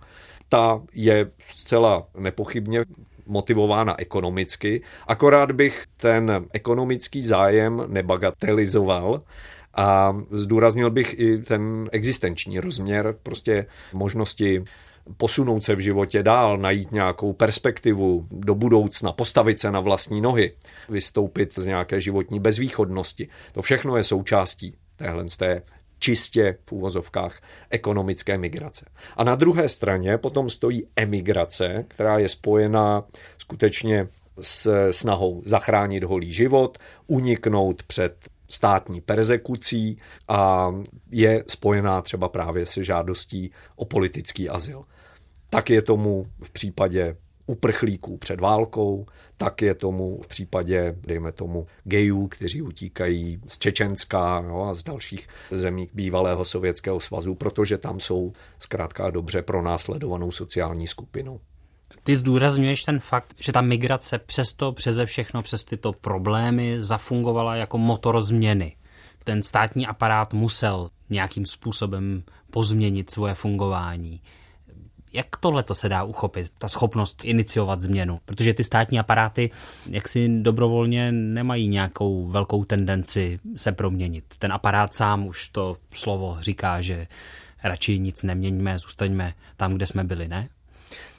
[0.50, 2.86] Ta je zcela nepochybně
[3.26, 9.22] motivována ekonomicky, akorát bych ten ekonomický zájem nebagatelizoval
[9.76, 14.64] a zdůraznil bych i ten existenční rozměr, prostě možnosti
[15.18, 20.54] posunout se v životě dál, najít nějakou perspektivu do budoucna, postavit se na vlastní nohy,
[20.90, 23.28] vystoupit z nějaké životní bezvýchodnosti.
[23.54, 25.62] To všechno je součástí téhle z té
[26.00, 28.86] čistě v úvozovkách ekonomické migrace.
[29.18, 33.04] A na druhé straně potom stojí emigrace, která je spojená
[33.38, 34.08] skutečně
[34.42, 38.16] s snahou zachránit holý život, uniknout před
[38.50, 40.72] státní persekucí a
[41.12, 44.84] je spojená třeba právě se žádostí o politický azyl.
[45.50, 47.16] Tak je tomu v případě
[47.52, 49.06] uprchlíků před válkou,
[49.38, 54.84] tak je tomu v případě, dejme tomu, gejů, kteří utíkají z Čečenska jo, a z
[54.84, 61.40] dalších zemí bývalého Sovětského svazu, protože tam jsou zkrátka dobře pro následovanou sociální skupinou.
[62.04, 67.78] Ty zdůrazňuješ ten fakt, že ta migrace přesto, přeze všechno, přes tyto problémy zafungovala jako
[67.78, 68.76] motor změny.
[69.24, 74.22] Ten státní aparát musel nějakým způsobem pozměnit svoje fungování.
[75.14, 78.20] Jak tohle to se dá uchopit, ta schopnost iniciovat změnu?
[78.26, 79.50] Protože ty státní aparáty
[79.90, 84.26] jaksi dobrovolně nemají nějakou velkou tendenci se proměnit.
[84.40, 87.08] Ten aparát sám už to slovo říká, že
[87.64, 90.50] radši nic neměníme, zůstaňme tam, kde jsme byli, ne?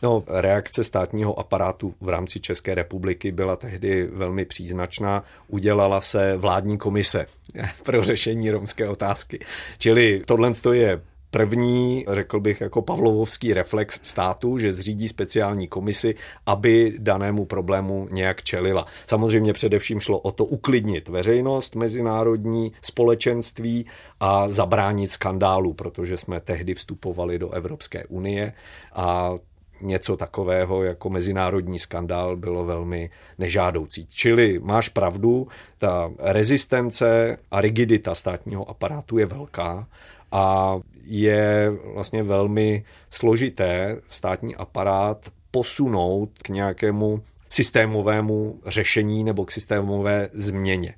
[0.03, 5.25] No, reakce státního aparátu v rámci České republiky byla tehdy velmi příznačná.
[5.49, 7.27] Udělala se vládní komise
[7.83, 9.45] pro řešení romské otázky.
[9.79, 11.01] Čili tohle je
[11.33, 16.14] první, řekl bych, jako pavlovovský reflex státu, že zřídí speciální komisi,
[16.47, 18.87] aby danému problému nějak čelila.
[19.07, 23.87] Samozřejmě především šlo o to uklidnit veřejnost, mezinárodní společenství
[24.21, 28.53] a zabránit skandálu, protože jsme tehdy vstupovali do Evropské unie
[28.92, 29.33] a
[29.81, 34.07] něco takového jako mezinárodní skandál bylo velmi nežádoucí.
[34.07, 39.87] Čili máš pravdu, ta rezistence a rigidita státního aparátu je velká
[40.33, 50.29] a je vlastně velmi složité státní aparát posunout k nějakému systémovému řešení nebo k systémové
[50.33, 50.95] změně.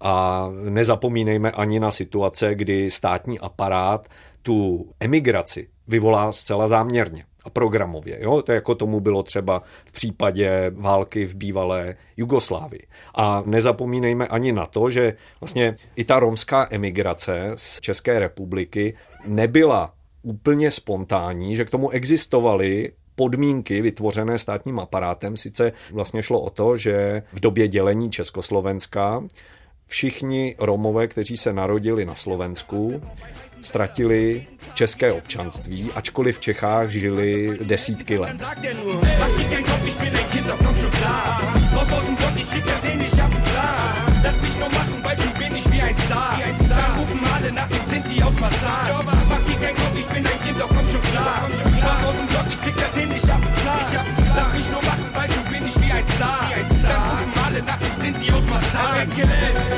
[0.00, 4.08] A nezapomínejme ani na situace, kdy státní aparát
[4.42, 8.18] tu emigraci vyvolá zcela záměrně a programově.
[8.20, 8.42] Jo?
[8.42, 12.86] To jako tomu bylo třeba v případě války v bývalé Jugoslávii.
[13.14, 19.92] A nezapomínejme ani na to, že vlastně i ta romská emigrace z České republiky nebyla
[20.22, 25.36] úplně spontánní, že k tomu existovaly podmínky vytvořené státním aparátem.
[25.36, 29.24] Sice vlastně šlo o to, že v době dělení Československa
[29.86, 33.02] všichni Romové, kteří se narodili na Slovensku,
[33.60, 38.36] ztratili české občanství, ačkoliv v Čechách žili desítky let.
[59.18, 59.77] Yeah.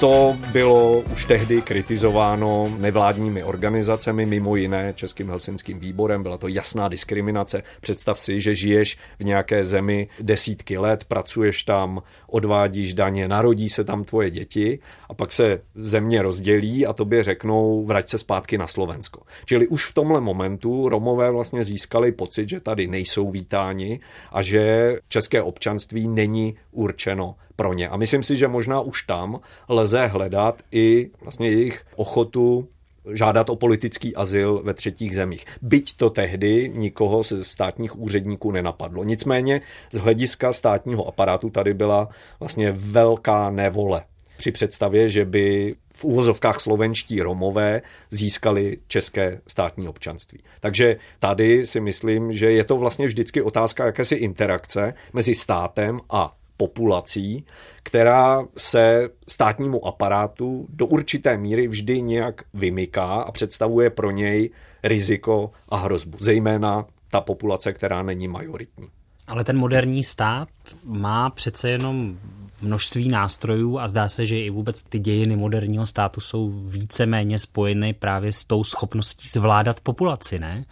[0.00, 6.22] To bylo už tehdy kritizováno nevládními organizacemi, mimo jiné Českým helsinským výborem.
[6.22, 7.62] Byla to jasná diskriminace.
[7.80, 13.84] Představ si, že žiješ v nějaké zemi desítky let, pracuješ tam, odvádíš daně, narodí se
[13.84, 18.66] tam tvoje děti a pak se země rozdělí a tobě řeknou, vrať se zpátky na
[18.66, 19.22] Slovensko.
[19.44, 24.00] Čili už v tomhle momentu Romové vlastně získali pocit, že tady nejsou vítáni
[24.32, 27.88] a že české občanství není určeno pro ně.
[27.88, 32.68] A myslím si, že možná už tam lze hledat i vlastně jejich ochotu
[33.12, 35.44] žádat o politický azyl ve třetích zemích.
[35.62, 39.04] Byť to tehdy nikoho ze státních úředníků nenapadlo.
[39.04, 39.60] Nicméně
[39.92, 42.08] z hlediska státního aparátu tady byla
[42.40, 44.04] vlastně velká nevole
[44.36, 50.38] při představě, že by v úvozovkách slovenští Romové získali české státní občanství.
[50.60, 56.39] Takže tady si myslím, že je to vlastně vždycky otázka jakési interakce mezi státem a
[56.60, 57.44] populací,
[57.82, 64.50] která se státnímu aparátu do určité míry vždy nějak vymyká a představuje pro něj
[64.82, 68.88] riziko a hrozbu, zejména ta populace, která není majoritní.
[69.26, 70.48] Ale ten moderní stát
[70.84, 72.18] má přece jenom
[72.62, 77.92] množství nástrojů a zdá se, že i vůbec ty dějiny moderního státu jsou více-méně spojeny
[77.92, 80.64] právě s tou schopností zvládat populaci, ne?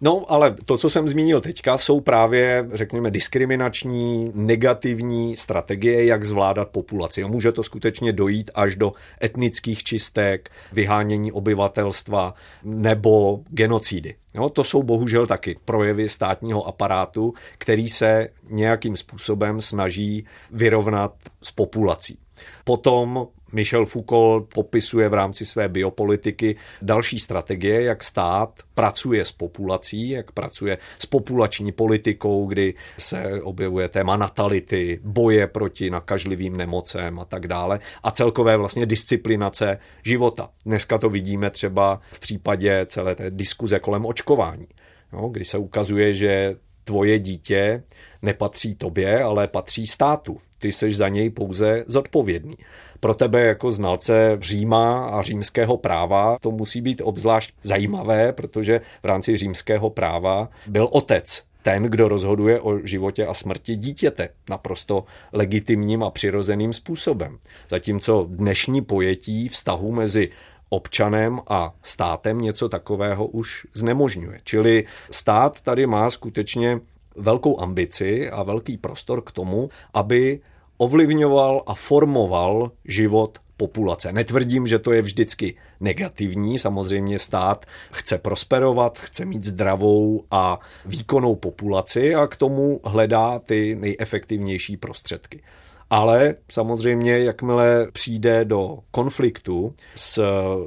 [0.00, 6.68] No, ale to, co jsem zmínil teďka, jsou právě, řekněme, diskriminační, negativní strategie, jak zvládat
[6.68, 7.22] populaci.
[7.22, 14.14] A může to skutečně dojít až do etnických čistek, vyhánění obyvatelstva nebo genocidy.
[14.34, 21.50] Jo, to jsou bohužel taky projevy státního aparátu, který se nějakým způsobem snaží vyrovnat s
[21.50, 22.18] populací.
[22.64, 30.08] Potom Michel Foucault popisuje v rámci své biopolitiky další strategie, jak stát pracuje s populací,
[30.08, 37.24] jak pracuje s populační politikou, kdy se objevuje téma natality, boje proti nakažlivým nemocem a
[37.24, 40.50] tak dále a celkové vlastně disciplinace života.
[40.66, 44.66] Dneska to vidíme třeba v případě celé té diskuze kolem očkování,
[45.12, 47.82] no, kdy se ukazuje, že tvoje dítě
[48.26, 50.38] nepatří tobě, ale patří státu.
[50.58, 52.56] Ty jsi za něj pouze zodpovědný.
[53.00, 59.06] Pro tebe jako znalce Říma a římského práva to musí být obzvlášť zajímavé, protože v
[59.06, 66.02] rámci římského práva byl otec ten, kdo rozhoduje o životě a smrti dítěte naprosto legitimním
[66.02, 67.38] a přirozeným způsobem.
[67.70, 70.30] Zatímco dnešní pojetí vztahu mezi
[70.68, 74.40] občanem a státem něco takového už znemožňuje.
[74.44, 76.80] Čili stát tady má skutečně
[77.18, 80.40] velkou ambici a velký prostor k tomu, aby
[80.76, 84.12] ovlivňoval a formoval život populace.
[84.12, 86.58] Netvrdím, že to je vždycky negativní.
[86.58, 93.76] Samozřejmě stát chce prosperovat, chce mít zdravou a výkonnou populaci a k tomu hledá ty
[93.80, 95.42] nejefektivnější prostředky.
[95.90, 100.22] Ale samozřejmě, jakmile přijde do konfliktu s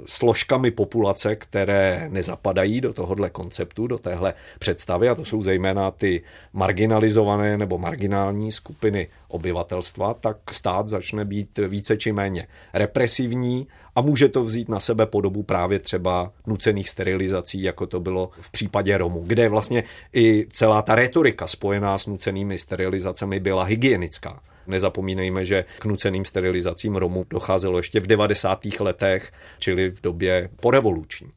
[0.05, 6.21] složkami populace, které nezapadají do tohohle konceptu, do téhle představy, a to jsou zejména ty
[6.53, 14.29] marginalizované nebo marginální skupiny obyvatelstva, tak stát začne být více či méně represivní a může
[14.29, 19.23] to vzít na sebe podobu právě třeba nucených sterilizací, jako to bylo v případě Romů,
[19.27, 24.41] kde vlastně i celá ta retorika spojená s nucenými sterilizacemi byla hygienická.
[24.69, 28.65] Nezapomínejme, že k nuceným sterilizacím Romů docházelo ještě v 90.
[28.79, 31.27] letech, čili v době porevoluční.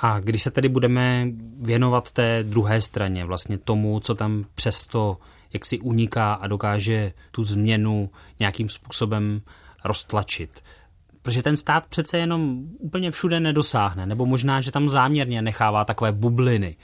[0.00, 1.26] A když se tedy budeme
[1.60, 5.18] věnovat té druhé straně, vlastně tomu, co tam přesto
[5.52, 9.42] jak si uniká a dokáže tu změnu nějakým způsobem
[9.84, 10.62] roztlačit.
[11.22, 16.12] Protože ten stát přece jenom úplně všude nedosáhne, nebo možná, že tam záměrně nechává takové
[16.12, 16.76] bubliny.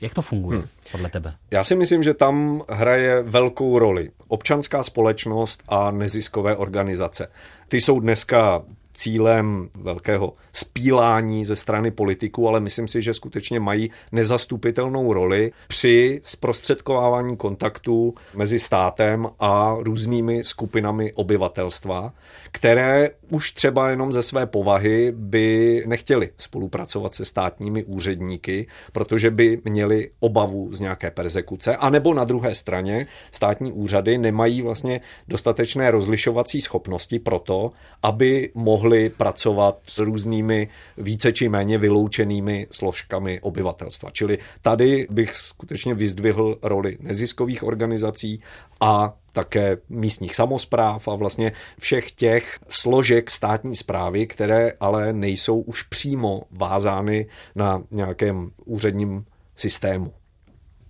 [0.00, 0.68] Jak to funguje hmm.
[0.92, 1.34] podle tebe?
[1.50, 7.28] Já si myslím, že tam hraje velkou roli občanská společnost a neziskové organizace.
[7.68, 8.62] Ty jsou dneska
[8.94, 16.20] cílem velkého spílání ze strany politiků, ale myslím si, že skutečně mají nezastupitelnou roli při
[16.24, 22.12] zprostředkovávání kontaktů mezi státem a různými skupinami obyvatelstva,
[22.52, 29.60] které už třeba jenom ze své povahy by nechtěli spolupracovat se státními úředníky, protože by
[29.64, 36.60] měli obavu z nějaké persekuce, anebo na druhé straně státní úřady nemají vlastně dostatečné rozlišovací
[36.60, 37.72] schopnosti pro to,
[38.02, 38.79] aby mohli
[39.16, 44.10] pracovat s různými více či méně vyloučenými složkami obyvatelstva.
[44.10, 48.40] Čili tady bych skutečně vyzdvihl roli neziskových organizací
[48.80, 55.82] a také místních samozpráv a vlastně všech těch složek státní zprávy, které ale nejsou už
[55.82, 59.24] přímo vázány na nějakém úředním
[59.56, 60.12] systému.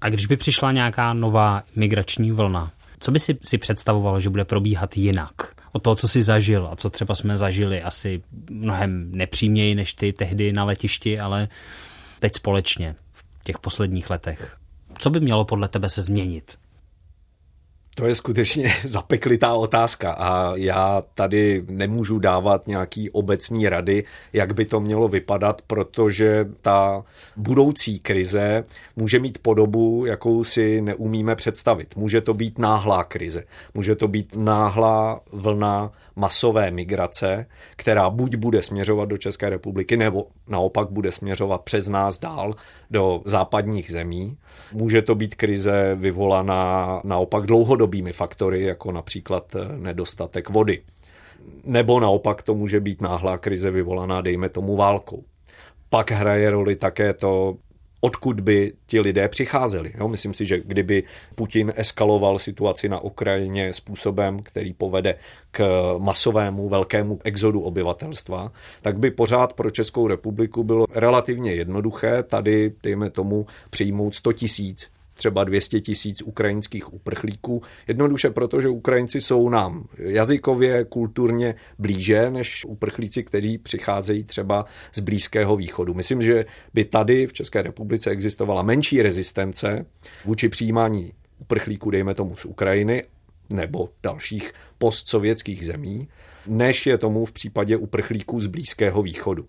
[0.00, 4.44] A když by přišla nějaká nová migrační vlna, co by si, si představoval, že bude
[4.44, 5.59] probíhat jinak?
[5.72, 10.12] Od toho, co jsi zažil a co třeba jsme zažili asi mnohem nepřímněji než ty
[10.12, 11.48] tehdy na letišti, ale
[12.20, 14.56] teď společně v těch posledních letech.
[14.98, 16.59] Co by mělo podle tebe se změnit?
[18.00, 24.64] To je skutečně zapeklitá otázka a já tady nemůžu dávat nějaký obecní rady, jak by
[24.64, 27.04] to mělo vypadat, protože ta
[27.36, 28.64] budoucí krize
[28.96, 31.96] může mít podobu, jakou si neumíme představit.
[31.96, 33.44] Může to být náhlá krize,
[33.74, 37.46] může to být náhlá vlna masové migrace,
[37.76, 42.54] která buď bude směřovat do České republiky, nebo naopak bude směřovat přes nás dál
[42.90, 44.36] do západních zemí.
[44.72, 50.82] Může to být krize vyvolaná naopak dlouhodobými faktory, jako například nedostatek vody.
[51.64, 55.24] Nebo naopak to může být náhlá krize vyvolaná, dejme tomu, válkou.
[55.90, 57.56] Pak hraje roli také to,
[58.01, 59.92] odkud by ti lidé přicházeli.
[59.98, 61.03] Jo, myslím si, že kdyby
[61.34, 65.14] Putin eskaloval situaci na Ukrajině způsobem, který povede
[65.51, 72.72] k masovému velkému exodu obyvatelstva, tak by pořád pro Českou republiku bylo relativně jednoduché tady,
[72.82, 74.90] dejme tomu, přijmout 100 tisíc
[75.20, 82.64] třeba 200 tisíc ukrajinských uprchlíků, jednoduše proto, že Ukrajinci jsou nám jazykově, kulturně blíže než
[82.64, 85.94] uprchlíci, kteří přicházejí třeba z Blízkého východu.
[85.94, 86.44] Myslím, že
[86.74, 89.86] by tady v České republice existovala menší rezistence
[90.24, 93.04] vůči přijímání uprchlíků, dejme tomu z Ukrajiny,
[93.50, 96.08] nebo dalších postsovětských zemí,
[96.46, 99.46] než je tomu v případě uprchlíků z Blízkého východu.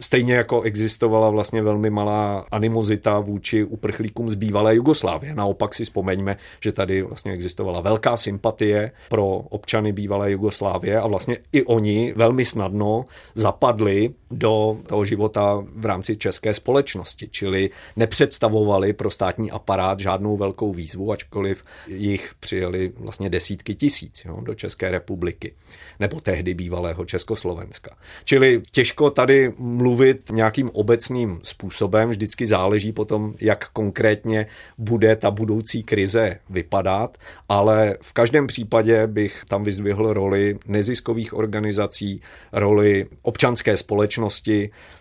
[0.00, 5.34] Stejně jako existovala vlastně velmi malá animozita vůči uprchlíkům z bývalé Jugoslávie.
[5.34, 11.38] Naopak si vzpomeňme, že tady vlastně existovala velká sympatie pro občany bývalé Jugoslávie a vlastně
[11.52, 19.10] i oni velmi snadno zapadli do toho života v rámci české společnosti, čili nepředstavovali pro
[19.10, 25.54] státní aparát žádnou velkou výzvu, ačkoliv jich přijeli vlastně desítky tisíc jo, do České republiky,
[26.00, 27.96] nebo tehdy bývalého Československa.
[28.24, 34.46] Čili těžko tady mluvit nějakým obecným způsobem, vždycky záleží potom, jak konkrétně
[34.78, 37.18] bude ta budoucí krize vypadat,
[37.48, 42.20] ale v každém případě bych tam vyzdvihl roli neziskových organizací,
[42.52, 44.15] roli občanské společnosti,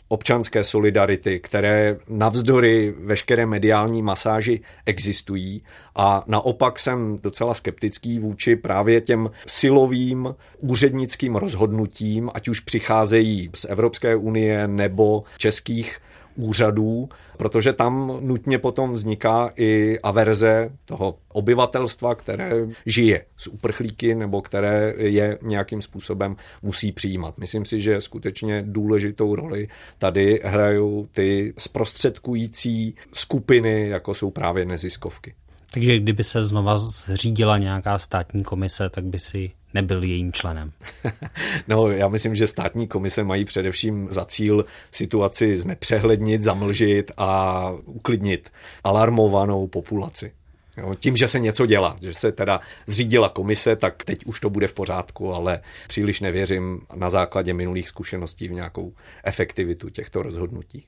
[0.07, 5.63] občanské solidarity, které navzdory veškeré mediální masáži existují.
[5.95, 13.65] A naopak jsem docela skeptický vůči právě těm silovým úřednickým rozhodnutím, ať už přicházejí z
[13.65, 15.99] Evropské unie nebo českých
[16.35, 22.51] úřadů, protože tam nutně potom vzniká i averze toho obyvatelstva, které
[22.85, 27.37] žije z uprchlíky nebo které je nějakým způsobem musí přijímat.
[27.37, 29.67] Myslím si, že skutečně důležitou roli
[29.97, 35.33] tady hrajou ty zprostředkující skupiny, jako jsou právě neziskovky.
[35.73, 40.71] Takže kdyby se znova zřídila nějaká státní komise, tak by si nebyl jejím členem?
[41.67, 48.51] no, já myslím, že státní komise mají především za cíl situaci znepřehlednit, zamlžit a uklidnit
[48.83, 50.31] alarmovanou populaci.
[50.77, 54.49] Jo, tím, že se něco dělá, že se teda zřídila komise, tak teď už to
[54.49, 60.85] bude v pořádku, ale příliš nevěřím na základě minulých zkušeností v nějakou efektivitu těchto rozhodnutí.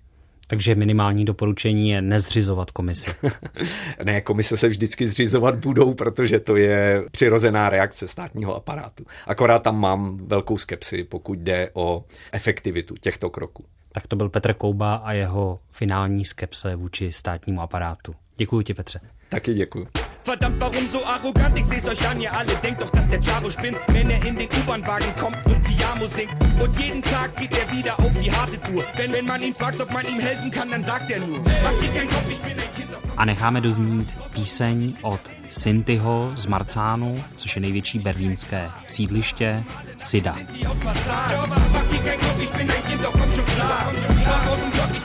[0.48, 3.12] Takže minimální doporučení je nezřizovat komisi.
[4.04, 9.06] ne, komise se vždycky zřizovat budou, protože to je přirozená reakce státního aparátu.
[9.28, 13.66] Akorát tam mám velkou skepsi, pokud jde o efektivitu těchto kroků.
[13.92, 18.16] Tak to byl Petr Kouba a jeho finální skepse vůči státnímu aparátu.
[18.38, 19.00] Děkuji ti, Petře.
[19.30, 19.88] Taky děkuji.
[20.24, 21.58] Verdammt, warum so arrogant?
[21.58, 24.36] Ich seh's euch an, ihr alle denkt doch, dass der Charo spinnt, wenn er in
[24.36, 26.32] den U-Bahn-Wagen kommt und Tiamo singt.
[26.60, 28.84] Und jeden Tag geht er wieder auf die harte Tour.
[28.98, 31.80] Wenn, wenn man ihn fragt, ob man ihm helfen kann, dann sagt er nur, mach
[31.82, 32.90] dir keinen Kopf, ich bin ein Kind.
[33.18, 35.20] A necháme doznít píseň od
[35.50, 39.64] Sintyho z Marcánu, což je největší berlínské sídliště,
[39.98, 40.36] Sida.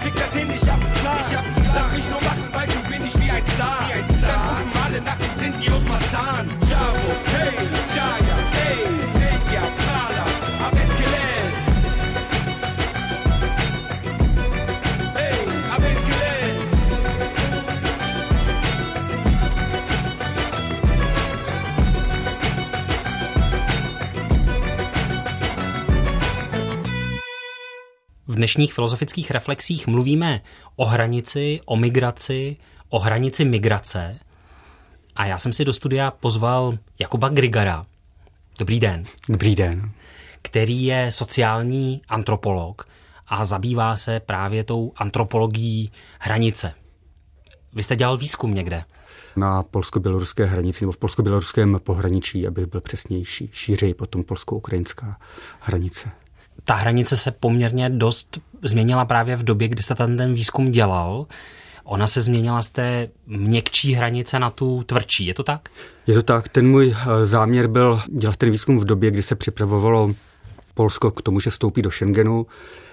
[0.04, 0.21] Lass
[28.42, 30.40] dnešních filozofických reflexích mluvíme
[30.76, 32.56] o hranici, o migraci,
[32.88, 34.18] o hranici migrace.
[35.16, 37.86] A já jsem si do studia pozval Jakuba Grigara.
[38.58, 39.04] Dobrý den.
[39.28, 39.90] Dobrý den.
[40.42, 42.88] Který je sociální antropolog
[43.26, 46.74] a zabývá se právě tou antropologií hranice.
[47.72, 48.84] Vy jste dělal výzkum někde?
[49.36, 55.16] na polsko-běloruské hranici nebo v polsko-běloruském pohraničí, aby byl přesnější, šířej potom polsko-ukrajinská
[55.60, 56.21] hranice.
[56.64, 61.26] Ta hranice se poměrně dost změnila právě v době, kdy jste ten, ten výzkum dělal.
[61.84, 65.68] Ona se změnila z té měkčí hranice na tu tvrdší, je to tak?
[66.06, 66.48] Je to tak.
[66.48, 70.14] Ten můj eh, záměr byl dělat ten výzkum v době, kdy se připravovalo
[70.74, 72.46] Polsko k tomu, že vstoupí do Schengenu,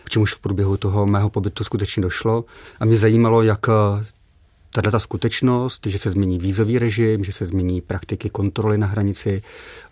[0.04, 2.46] k čemuž v průběhu toho mého pobytu skutečně došlo.
[2.80, 4.06] A mě zajímalo, jak eh,
[4.74, 9.42] tato ta skutečnost, že se změní vízový režim, že se změní praktiky kontroly na hranici,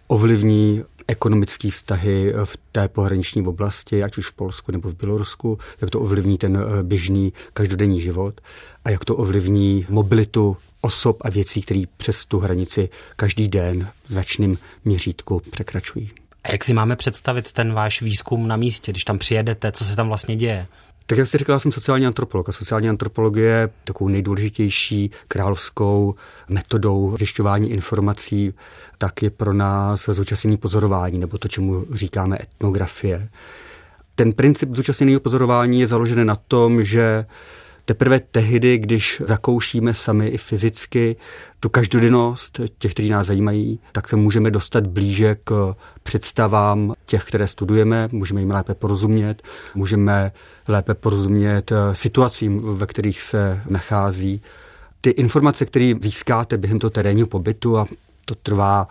[0.08, 5.90] ovlivní ekonomické vztahy v té pohraniční oblasti, ať už v Polsku nebo v Bělorusku, jak
[5.90, 8.42] to ovlivní ten eh, běžný každodenní život
[8.86, 14.14] a jak to ovlivní mobilitu osob a věcí, které přes tu hranici každý den v
[14.14, 16.12] značném měřítku překračují.
[16.44, 19.96] A jak si máme představit ten váš výzkum na místě, když tam přijedete, co se
[19.96, 20.68] tam vlastně děje?
[21.10, 26.16] Tak jak jsi říkala, jsem sociální antropolog a sociální antropologie je takovou nejdůležitější královskou
[26.50, 28.54] metodou zjišťování informací,
[28.98, 33.30] tak je pro nás zúčastnění pozorování, nebo to, čemu říkáme etnografie.
[34.16, 37.26] Ten princip zúčastněného pozorování je založen na tom, že
[37.88, 41.16] Teprve tehdy, když zakoušíme sami i fyzicky
[41.60, 47.48] tu každodennost těch, kteří nás zajímají, tak se můžeme dostat blíže k představám těch, které
[47.48, 49.44] studujeme, můžeme jim lépe porozumět,
[49.76, 50.32] můžeme
[50.68, 54.42] lépe porozumět situacím, ve kterých se nachází.
[55.02, 57.86] Ty informace, které získáte během toho terénního pobytu, a
[58.26, 58.88] to trvá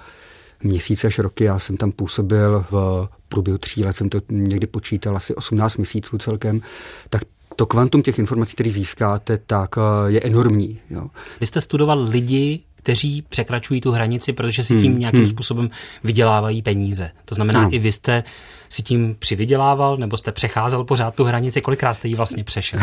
[0.62, 1.44] měsíce až roky.
[1.44, 6.18] Já jsem tam působil v průběhu tří let, jsem to někdy počítal, asi 18 měsíců
[6.18, 6.60] celkem,
[7.10, 7.22] tak
[7.56, 10.80] to kvantum těch informací, které získáte, tak eh, je enormní.
[10.90, 11.06] Jo.
[11.40, 15.28] Vy jste studoval lidi, kteří překračují tu hranici, protože si tím hmm, nějakým hmm.
[15.28, 15.70] způsobem
[16.04, 17.10] vydělávají peníze.
[17.24, 17.74] To znamená, hmm.
[17.74, 18.24] i vy jste
[18.68, 21.60] si tím přivydělával, nebo jste přecházel pořád tu hranici?
[21.60, 22.80] Kolikrát jste ji vlastně přešel?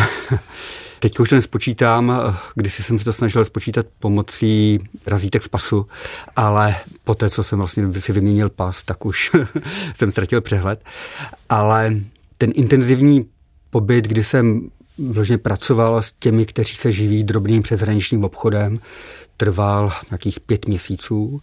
[0.99, 5.87] Teď už to nespočítám, když jsem se to snažil spočítat pomocí razítek v pasu,
[6.35, 9.31] ale po té, co jsem vlastně si vyměnil pas, tak už
[9.95, 10.83] jsem ztratil přehled.
[11.49, 11.95] Ale
[12.37, 13.25] ten intenzivní
[13.73, 18.79] pobyt, kdy jsem vložně pracoval s těmi, kteří se živí drobným přeshraničním obchodem,
[19.37, 21.41] trval nějakých pět měsíců.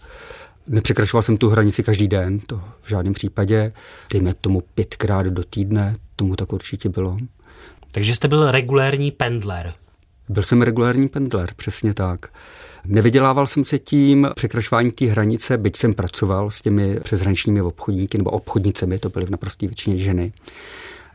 [0.66, 3.72] Nepřekračoval jsem tu hranici každý den, to v žádném případě.
[4.12, 7.18] Dejme tomu pětkrát do týdne, tomu tak určitě bylo.
[7.92, 9.74] Takže jste byl regulérní pendler.
[10.28, 12.28] Byl jsem regulární pendler, přesně tak.
[12.84, 18.30] Nevydělával jsem se tím překračování té hranice, byť jsem pracoval s těmi přeshraničními obchodníky nebo
[18.30, 20.32] obchodnicemi, to byly v naprosté většině ženy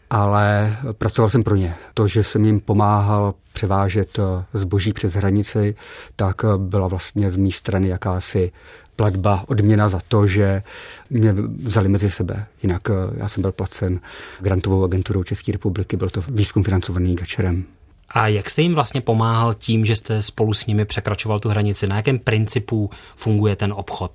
[0.10, 1.76] ale pracoval jsem pro ně.
[1.94, 4.20] To, že jsem jim pomáhal převážet
[4.54, 5.76] zboží přes hranici,
[6.16, 8.52] tak byla vlastně z mé strany jakási
[8.96, 10.64] platba, odměna za to, že
[11.10, 12.46] mě vzali mezi sebe.
[12.64, 12.82] Jinak
[13.18, 14.00] já jsem byl placen
[14.40, 17.64] grantovou agenturou České republiky, byl to výzkum financovaný Gačerem.
[18.10, 21.88] A jak jste jim vlastně pomáhal tím, že jste spolu s nimi překračoval tu hranici?
[21.88, 24.12] Na jakém principu funguje ten obchod?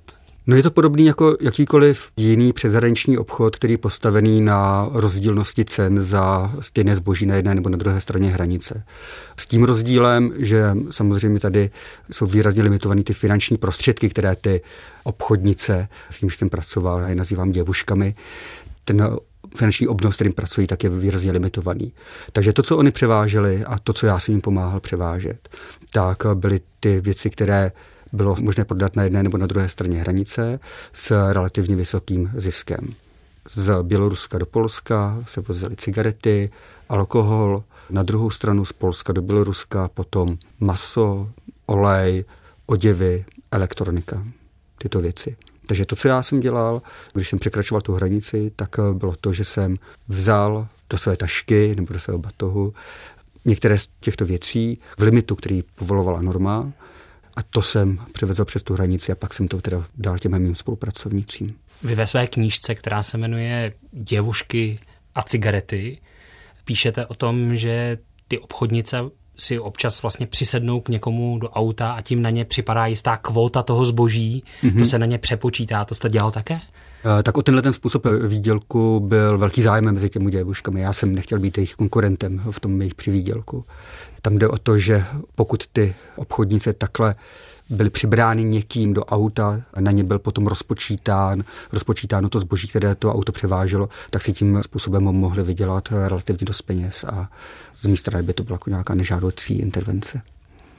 [0.47, 6.03] No je to podobný jako jakýkoliv jiný přeshraniční obchod, který je postavený na rozdílnosti cen
[6.03, 8.83] za stejné zboží na jedné nebo na druhé straně hranice.
[9.37, 11.69] S tím rozdílem, že samozřejmě tady
[12.11, 14.61] jsou výrazně limitované ty finanční prostředky, které ty
[15.03, 18.15] obchodnice, s nimiž jsem pracoval, já je nazývám děvuškami,
[18.85, 19.17] ten
[19.55, 21.93] finanční obnos, kterým pracují, tak je výrazně limitovaný.
[22.31, 25.49] Takže to, co oni převáželi a to, co já jsem jim pomáhal převážet,
[25.91, 27.71] tak byly ty věci, které
[28.11, 30.59] bylo možné prodat na jedné nebo na druhé straně hranice
[30.93, 32.93] s relativně vysokým ziskem.
[33.55, 36.49] Z Běloruska do Polska se vozily cigarety,
[36.89, 41.29] alkohol, na druhou stranu z Polska do Běloruska potom maso,
[41.65, 42.25] olej,
[42.65, 44.23] oděvy, elektronika,
[44.77, 45.35] tyto věci.
[45.67, 46.81] Takže to, co já jsem dělal,
[47.13, 51.93] když jsem překračoval tu hranici, tak bylo to, že jsem vzal do své tašky nebo
[51.93, 52.73] do svého batohu
[53.45, 56.71] některé z těchto věcí v limitu, který povolovala norma
[57.41, 60.55] a to jsem převezl přes tu hranici a pak jsem to teda dal těm mým
[60.55, 61.55] spolupracovnícím.
[61.83, 64.79] Vy ve své knížce, která se jmenuje Děvušky
[65.15, 65.97] a cigarety,
[66.65, 68.97] píšete o tom, že ty obchodnice
[69.37, 73.63] si občas vlastně přisednou k někomu do auta a tím na ně připadá jistá kvóta
[73.63, 74.79] toho zboží, mm-hmm.
[74.79, 76.59] to se na ně přepočítá, to jste dělal také?
[77.05, 80.81] Eh, tak o tenhle ten způsob výdělku byl velký zájem mezi těmi děvuškami.
[80.81, 83.65] Já jsem nechtěl být jejich konkurentem v tom jejich přivýdělku.
[84.21, 87.15] Tam jde o to, že pokud ty obchodnice takhle
[87.69, 91.43] byly přibrány někým do auta, na ně byl potom rozpočítán,
[91.73, 96.61] rozpočítáno to zboží, které to auto převáželo, tak si tím způsobem mohli vydělat relativně dost
[96.61, 97.29] peněz a
[97.81, 100.21] z mé strany by to byla jako nějaká nežádoucí intervence.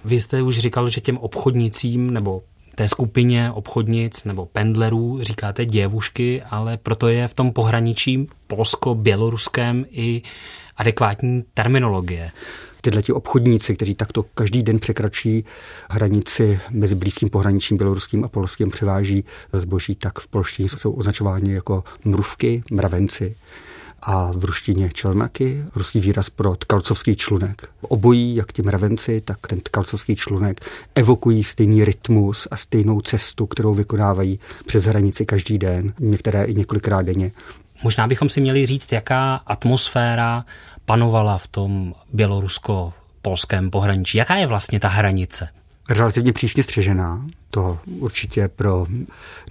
[0.05, 2.43] Vy jste už říkal, že těm obchodnicím nebo
[2.75, 10.23] té skupině obchodnic nebo pendlerů říkáte děvušky, ale proto je v tom pohraničí polsko-běloruském i
[10.77, 12.31] adekvátní terminologie.
[12.81, 15.45] tyhle ti obchodníci, kteří takto každý den překračují
[15.91, 21.85] hranici mezi blízkým pohraničím běloruským a polským, převáží zboží, tak v polštině jsou označováni jako
[22.05, 23.37] mruvky, mravenci
[24.03, 27.69] a v ruštině čelnaky, ruský výraz pro tkalcovský člunek.
[27.81, 30.61] Obojí, jak ti mravenci, tak ten tkalcovský člunek,
[30.95, 37.03] evokují stejný rytmus a stejnou cestu, kterou vykonávají přes hranici každý den, některé i několikrát
[37.03, 37.33] denně.
[37.83, 40.45] Možná bychom si měli říct, jaká atmosféra
[40.85, 44.19] panovala v tom bělorusko-polském pohraničí.
[44.19, 45.49] Jaká je vlastně ta hranice?
[45.89, 47.27] Relativně přísně střežená.
[47.51, 48.87] To určitě pro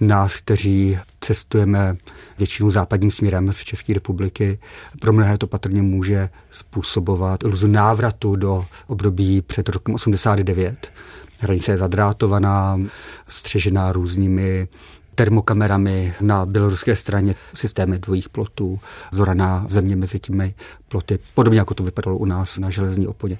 [0.00, 1.96] nás, kteří cestujeme
[2.38, 4.58] většinou západním směrem z České republiky,
[5.00, 10.92] pro mnohé to patrně může způsobovat iluzu návratu do období před rokem 89.
[11.38, 12.80] Hranice je zadrátovaná,
[13.28, 14.68] střežená různými
[15.14, 18.80] termokamerami na běloruské straně, systémy dvojích plotů,
[19.12, 20.54] zoraná země mezi těmi
[20.88, 23.38] ploty, podobně jako to vypadalo u nás na železní oponě.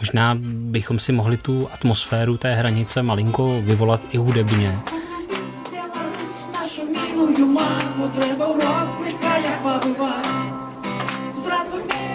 [0.00, 4.78] Možná bychom si mohli tu atmosféru té hranice malinko vyvolat i hudebně.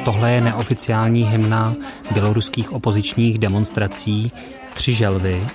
[0.05, 1.75] Tohle je neoficiální hymna
[2.11, 4.31] běloruských opozičních demonstrací
[4.73, 5.47] Tři želvy,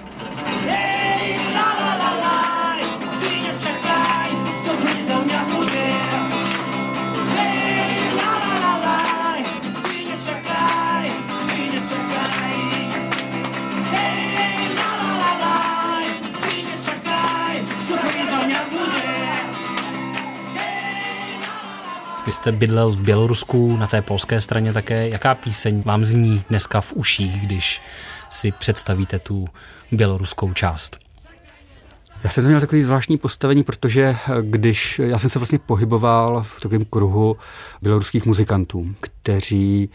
[22.44, 25.08] jste bydlel v Bělorusku, na té polské straně také.
[25.08, 27.80] Jaká píseň vám zní dneska v uších, když
[28.30, 29.44] si představíte tu
[29.92, 30.98] běloruskou část?
[32.24, 36.60] Já jsem to měl takový zvláštní postavení, protože když já jsem se vlastně pohyboval v
[36.60, 37.36] takovém kruhu
[37.82, 39.90] běloruských muzikantů, kteří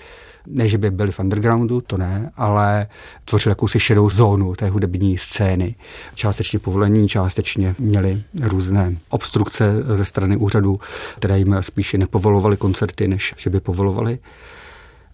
[0.50, 2.88] ne, že by byli v undergroundu, to ne, ale
[3.26, 5.76] tvořili jakousi šedou zónu té hudební scény.
[6.16, 10.80] Částečně povolení, částečně měli různé obstrukce ze strany úřadů,
[11.16, 14.20] které jim spíše nepovolovaly koncerty, než že by povolovali.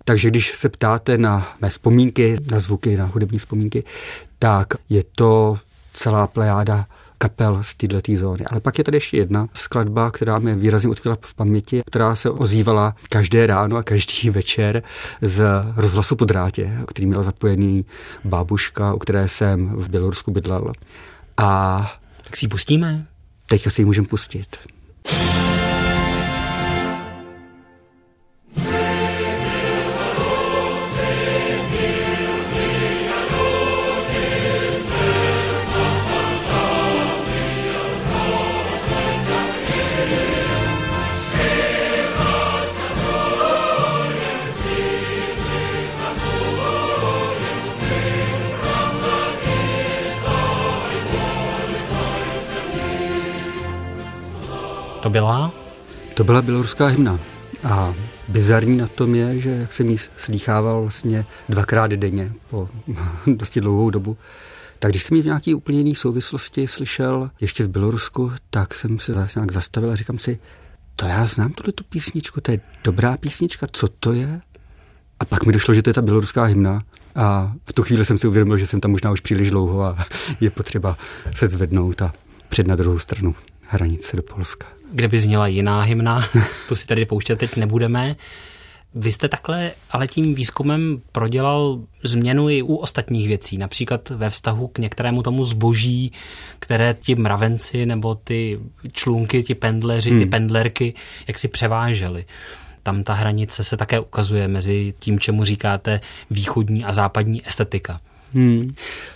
[0.05, 3.83] Takže když se ptáte na mé vzpomínky, na zvuky, na hudební vzpomínky,
[4.39, 5.57] tak je to
[5.93, 6.85] celá plejáda
[7.29, 8.45] kapel z této zóny.
[8.45, 12.29] Ale pak je tady ještě jedna skladba, která mě výrazně utkvěla v paměti, která se
[12.29, 14.83] ozývala každé ráno a každý večer
[15.21, 15.43] z
[15.75, 17.85] rozhlasu po drátě, který měla zapojený
[18.23, 20.73] bábuška, o které jsem v Bělorusku bydlel.
[21.37, 21.91] A
[22.23, 23.05] tak si ji pustíme?
[23.45, 24.57] Teď si ji můžeme pustit.
[56.25, 57.19] Byla běloruská hymna.
[57.63, 57.93] A
[58.27, 62.69] bizarní na tom je, že jak jsem ji slýchával vlastně dvakrát denně po
[63.27, 64.17] dosti dlouhou dobu,
[64.79, 68.99] tak když jsem ji v nějaké úplně jiné souvislosti slyšel ještě v Bělorusku, tak jsem
[68.99, 70.39] se nějak zastavil a říkám si,
[70.95, 74.41] to já znám tuhle tu písničku, to je dobrá písnička, co to je?
[75.19, 76.83] A pak mi došlo, že to je ta běloruská hymna.
[77.15, 80.05] A v tu chvíli jsem si uvědomil, že jsem tam možná už příliš dlouho a
[80.41, 80.97] je potřeba
[81.35, 82.13] se zvednout a
[82.49, 86.29] před na druhou stranu hranice do Polska kde by zněla jiná hymna,
[86.69, 88.15] to si tady pouštět teď nebudeme.
[88.95, 94.67] Vy jste takhle ale tím výzkumem prodělal změnu i u ostatních věcí, například ve vztahu
[94.67, 96.11] k některému tomu zboží,
[96.59, 98.59] které ti mravenci nebo ty
[98.91, 100.19] člunky, ti pendleři, hmm.
[100.19, 100.93] ty pendlerky,
[101.27, 102.25] jak si převáželi.
[102.83, 107.99] Tam ta hranice se také ukazuje mezi tím, čemu říkáte východní a západní estetika.
[108.35, 108.59] Hmm.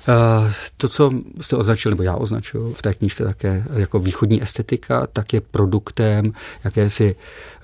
[0.07, 1.11] Uh, to, co
[1.41, 6.33] jste označil, nebo já označuju v té knižce také jako východní estetika, tak je produktem
[6.63, 7.15] jakési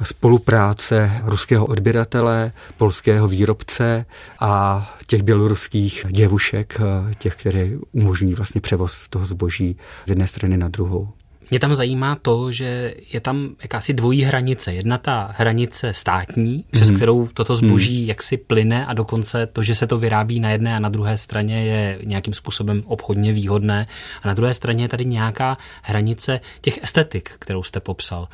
[0.04, 4.06] spolupráce ruského odběratele, polského výrobce
[4.40, 10.58] a těch běloruských děvušek, eh, těch, které umožní vlastně převoz toho zboží z jedné strany
[10.58, 11.10] na druhou.
[11.50, 14.74] Mě tam zajímá to, že je tam jakási dvojí hranice.
[14.74, 16.96] Jedna ta hranice státní, přes mm.
[16.96, 18.08] kterou toto zboží mm.
[18.08, 21.66] jaksi plyne a dokonce to, že se to vyrábí na jedné a na druhé straně
[21.66, 23.88] je nějakým způsobem obchodně výhodné.
[24.24, 28.28] A na druhé straně je tady nějaká hranice těch estetik, kterou jste popsal.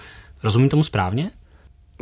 [0.44, 1.32] Rozumím tomu správně?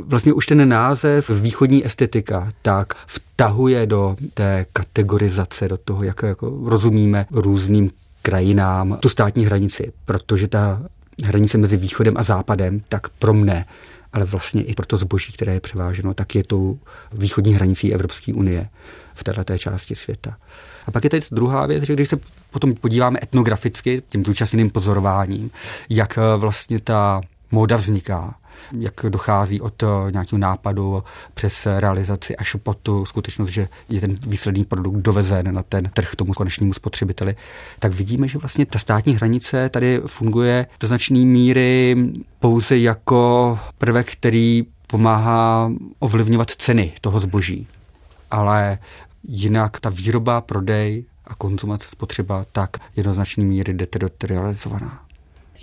[0.05, 6.59] Vlastně už ten název východní estetika tak vtahuje do té kategorizace, do toho, jak jako
[6.65, 7.91] rozumíme různým
[8.21, 10.81] krajinám tu státní hranici, protože ta
[11.23, 13.65] hranice mezi východem a západem, tak pro mne
[14.13, 16.79] ale vlastně i pro to zboží, které je převáženo, tak je tou
[17.13, 18.69] východní hranicí Evropské unie
[19.13, 20.37] v této části světa.
[20.87, 22.17] A pak je tady druhá věc, že když se
[22.51, 25.51] potom podíváme etnograficky, tím zúčastněným pozorováním,
[25.89, 28.35] jak vlastně ta móda vzniká,
[28.79, 31.03] jak dochází od eh, nějakého nápadu
[31.33, 36.15] přes realizaci až po tu skutečnost, že je ten výsledný produkt dovezen na ten trh
[36.15, 37.35] tomu konečnému spotřebiteli,
[37.79, 41.95] tak vidíme, že vlastně ta státní hranice tady funguje do značné míry
[42.39, 47.67] pouze jako prvek, který pomáhá ovlivňovat ceny toho zboží.
[48.31, 48.77] Ale
[49.27, 55.08] jinak ta výroba, prodej a konzumace, spotřeba tak jednoznačný míry deteritorializovaná.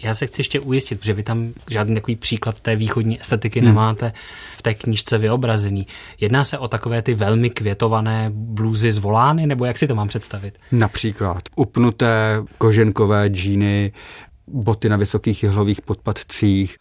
[0.03, 3.69] Já se chci ještě ujistit, že vy tam žádný takový příklad té východní estetiky hmm.
[3.69, 4.13] nemáte
[4.57, 5.87] v té knížce vyobrazený.
[6.21, 10.09] Jedná se o takové ty velmi květované blůzy z volány, nebo jak si to mám
[10.09, 10.59] představit?
[10.73, 13.93] Například upnuté koženkové džíny,
[14.47, 16.77] boty na vysokých jihlových podpadcích,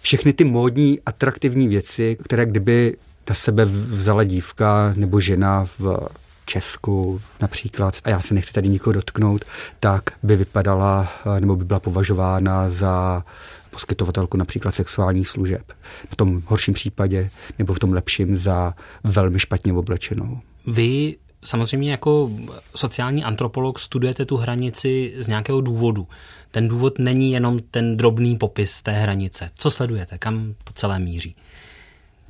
[0.00, 2.96] všechny ty módní, atraktivní věci, které kdyby
[3.28, 6.08] na sebe vzala dívka nebo žena v
[6.46, 9.44] Česku například, a já se nechci tady nikoho dotknout,
[9.80, 11.08] tak by vypadala
[11.40, 13.24] nebo by byla považována za
[13.70, 15.72] poskytovatelku například sexuálních služeb.
[16.10, 18.74] V tom horším případě nebo v tom lepším za
[19.04, 20.40] velmi špatně oblečenou.
[20.66, 22.30] Vy samozřejmě jako
[22.74, 26.08] sociální antropolog studujete tu hranici z nějakého důvodu.
[26.50, 29.50] Ten důvod není jenom ten drobný popis té hranice.
[29.54, 30.18] Co sledujete?
[30.18, 31.36] Kam to celé míří?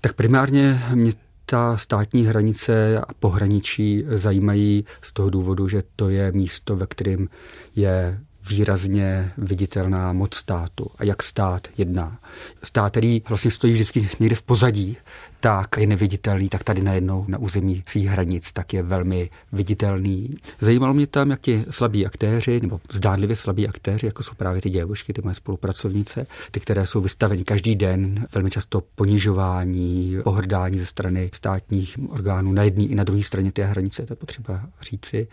[0.01, 1.13] Tak primárně mě
[1.47, 7.29] ta státní hranice a pohraničí zajímají z toho důvodu, že to je místo, ve kterém
[7.77, 12.19] je výrazně viditelná moc státu a jak stát jedná.
[12.65, 14.97] Stát, který vlastně stojí vždycky někde v pozadí,
[15.43, 20.37] tak je neviditelný, tak tady najednou na území svých hranic, tak je velmi viditelný.
[20.61, 24.71] Zajímalo mě tam, jak ti slabí aktéři, nebo zdánlivě slabí aktéři, jako jsou právě ty
[24.71, 30.87] děvušky, ty moje spolupracovnice, ty, které jsou vystaveny každý den, velmi často ponižování, pohrdání ze
[30.87, 35.29] strany státních orgánů na jedné i na druhé straně té hranice, to je potřeba říci,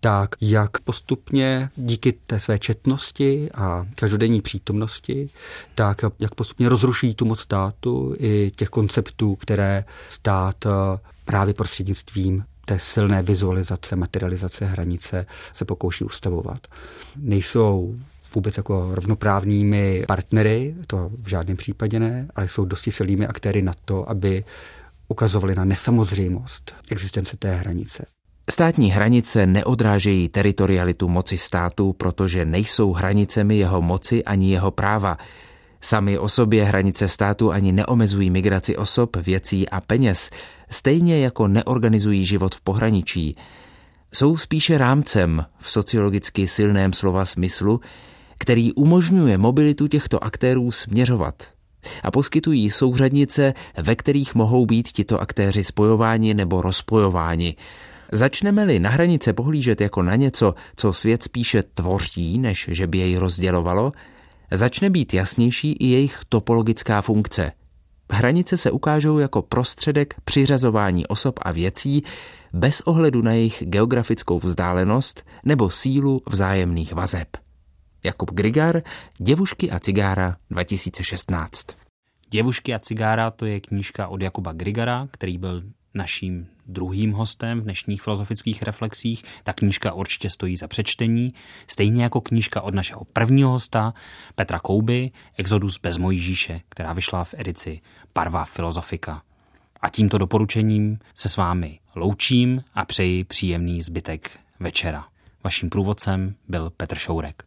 [0.00, 5.28] tak jak postupně díky té své četnosti a každodenní přítomnosti,
[5.74, 10.70] tak jak postupně rozruší tu moc státu i těch konceptů, které stát eh,
[11.24, 16.66] právě prostřednictvím té silné vizualizace, materializace hranice se pokouší ustavovat.
[17.16, 17.94] Nejsou
[18.34, 23.74] vůbec jako rovnoprávnými partnery, to v žádném případě ne, ale jsou dosti silnými aktéry na
[23.84, 24.44] to, aby
[25.08, 28.06] ukazovali na nesamozřejmost existence té hranice.
[28.50, 35.18] Státní hranice neodrážejí teritorialitu moci státu, protože nejsou hranicemi jeho moci ani jeho práva.
[35.80, 40.30] Sami o sobě hranice státu ani neomezují migraci osob, věcí a peněz,
[40.70, 43.36] stejně jako neorganizují život v pohraničí.
[44.14, 47.80] Jsou spíše rámcem v sociologicky silném slova smyslu,
[48.38, 51.34] který umožňuje mobilitu těchto aktérů směřovat
[52.02, 57.56] a poskytují souřadnice, ve kterých mohou být tito aktéři spojováni nebo rozpojováni.
[58.12, 63.16] Začneme-li na hranice pohlížet jako na něco, co svět spíše tvoří, než že by jej
[63.16, 63.92] rozdělovalo,
[64.50, 67.52] začne být jasnější i jejich topologická funkce.
[68.10, 72.02] Hranice se ukážou jako prostředek přiřazování osob a věcí
[72.52, 77.28] bez ohledu na jejich geografickou vzdálenost nebo sílu vzájemných vazeb.
[78.04, 78.82] Jakub Grigar,
[79.18, 81.66] Děvušky a cigára 2016.
[82.30, 85.62] Děvušky a cigára to je knížka od Jakuba Grigara, který byl
[85.94, 89.24] naším druhým hostem v dnešních filozofických reflexích.
[89.44, 91.34] Ta knížka určitě stojí za přečtení,
[91.66, 93.94] stejně jako knížka od našeho prvního hosta
[94.34, 97.80] Petra Kouby, Exodus bez Mojžíše, která vyšla v edici
[98.12, 99.22] Parva filozofika.
[99.80, 105.04] A tímto doporučením se s vámi loučím a přeji příjemný zbytek večera.
[105.44, 107.42] Vaším průvodcem byl Petr Šourek.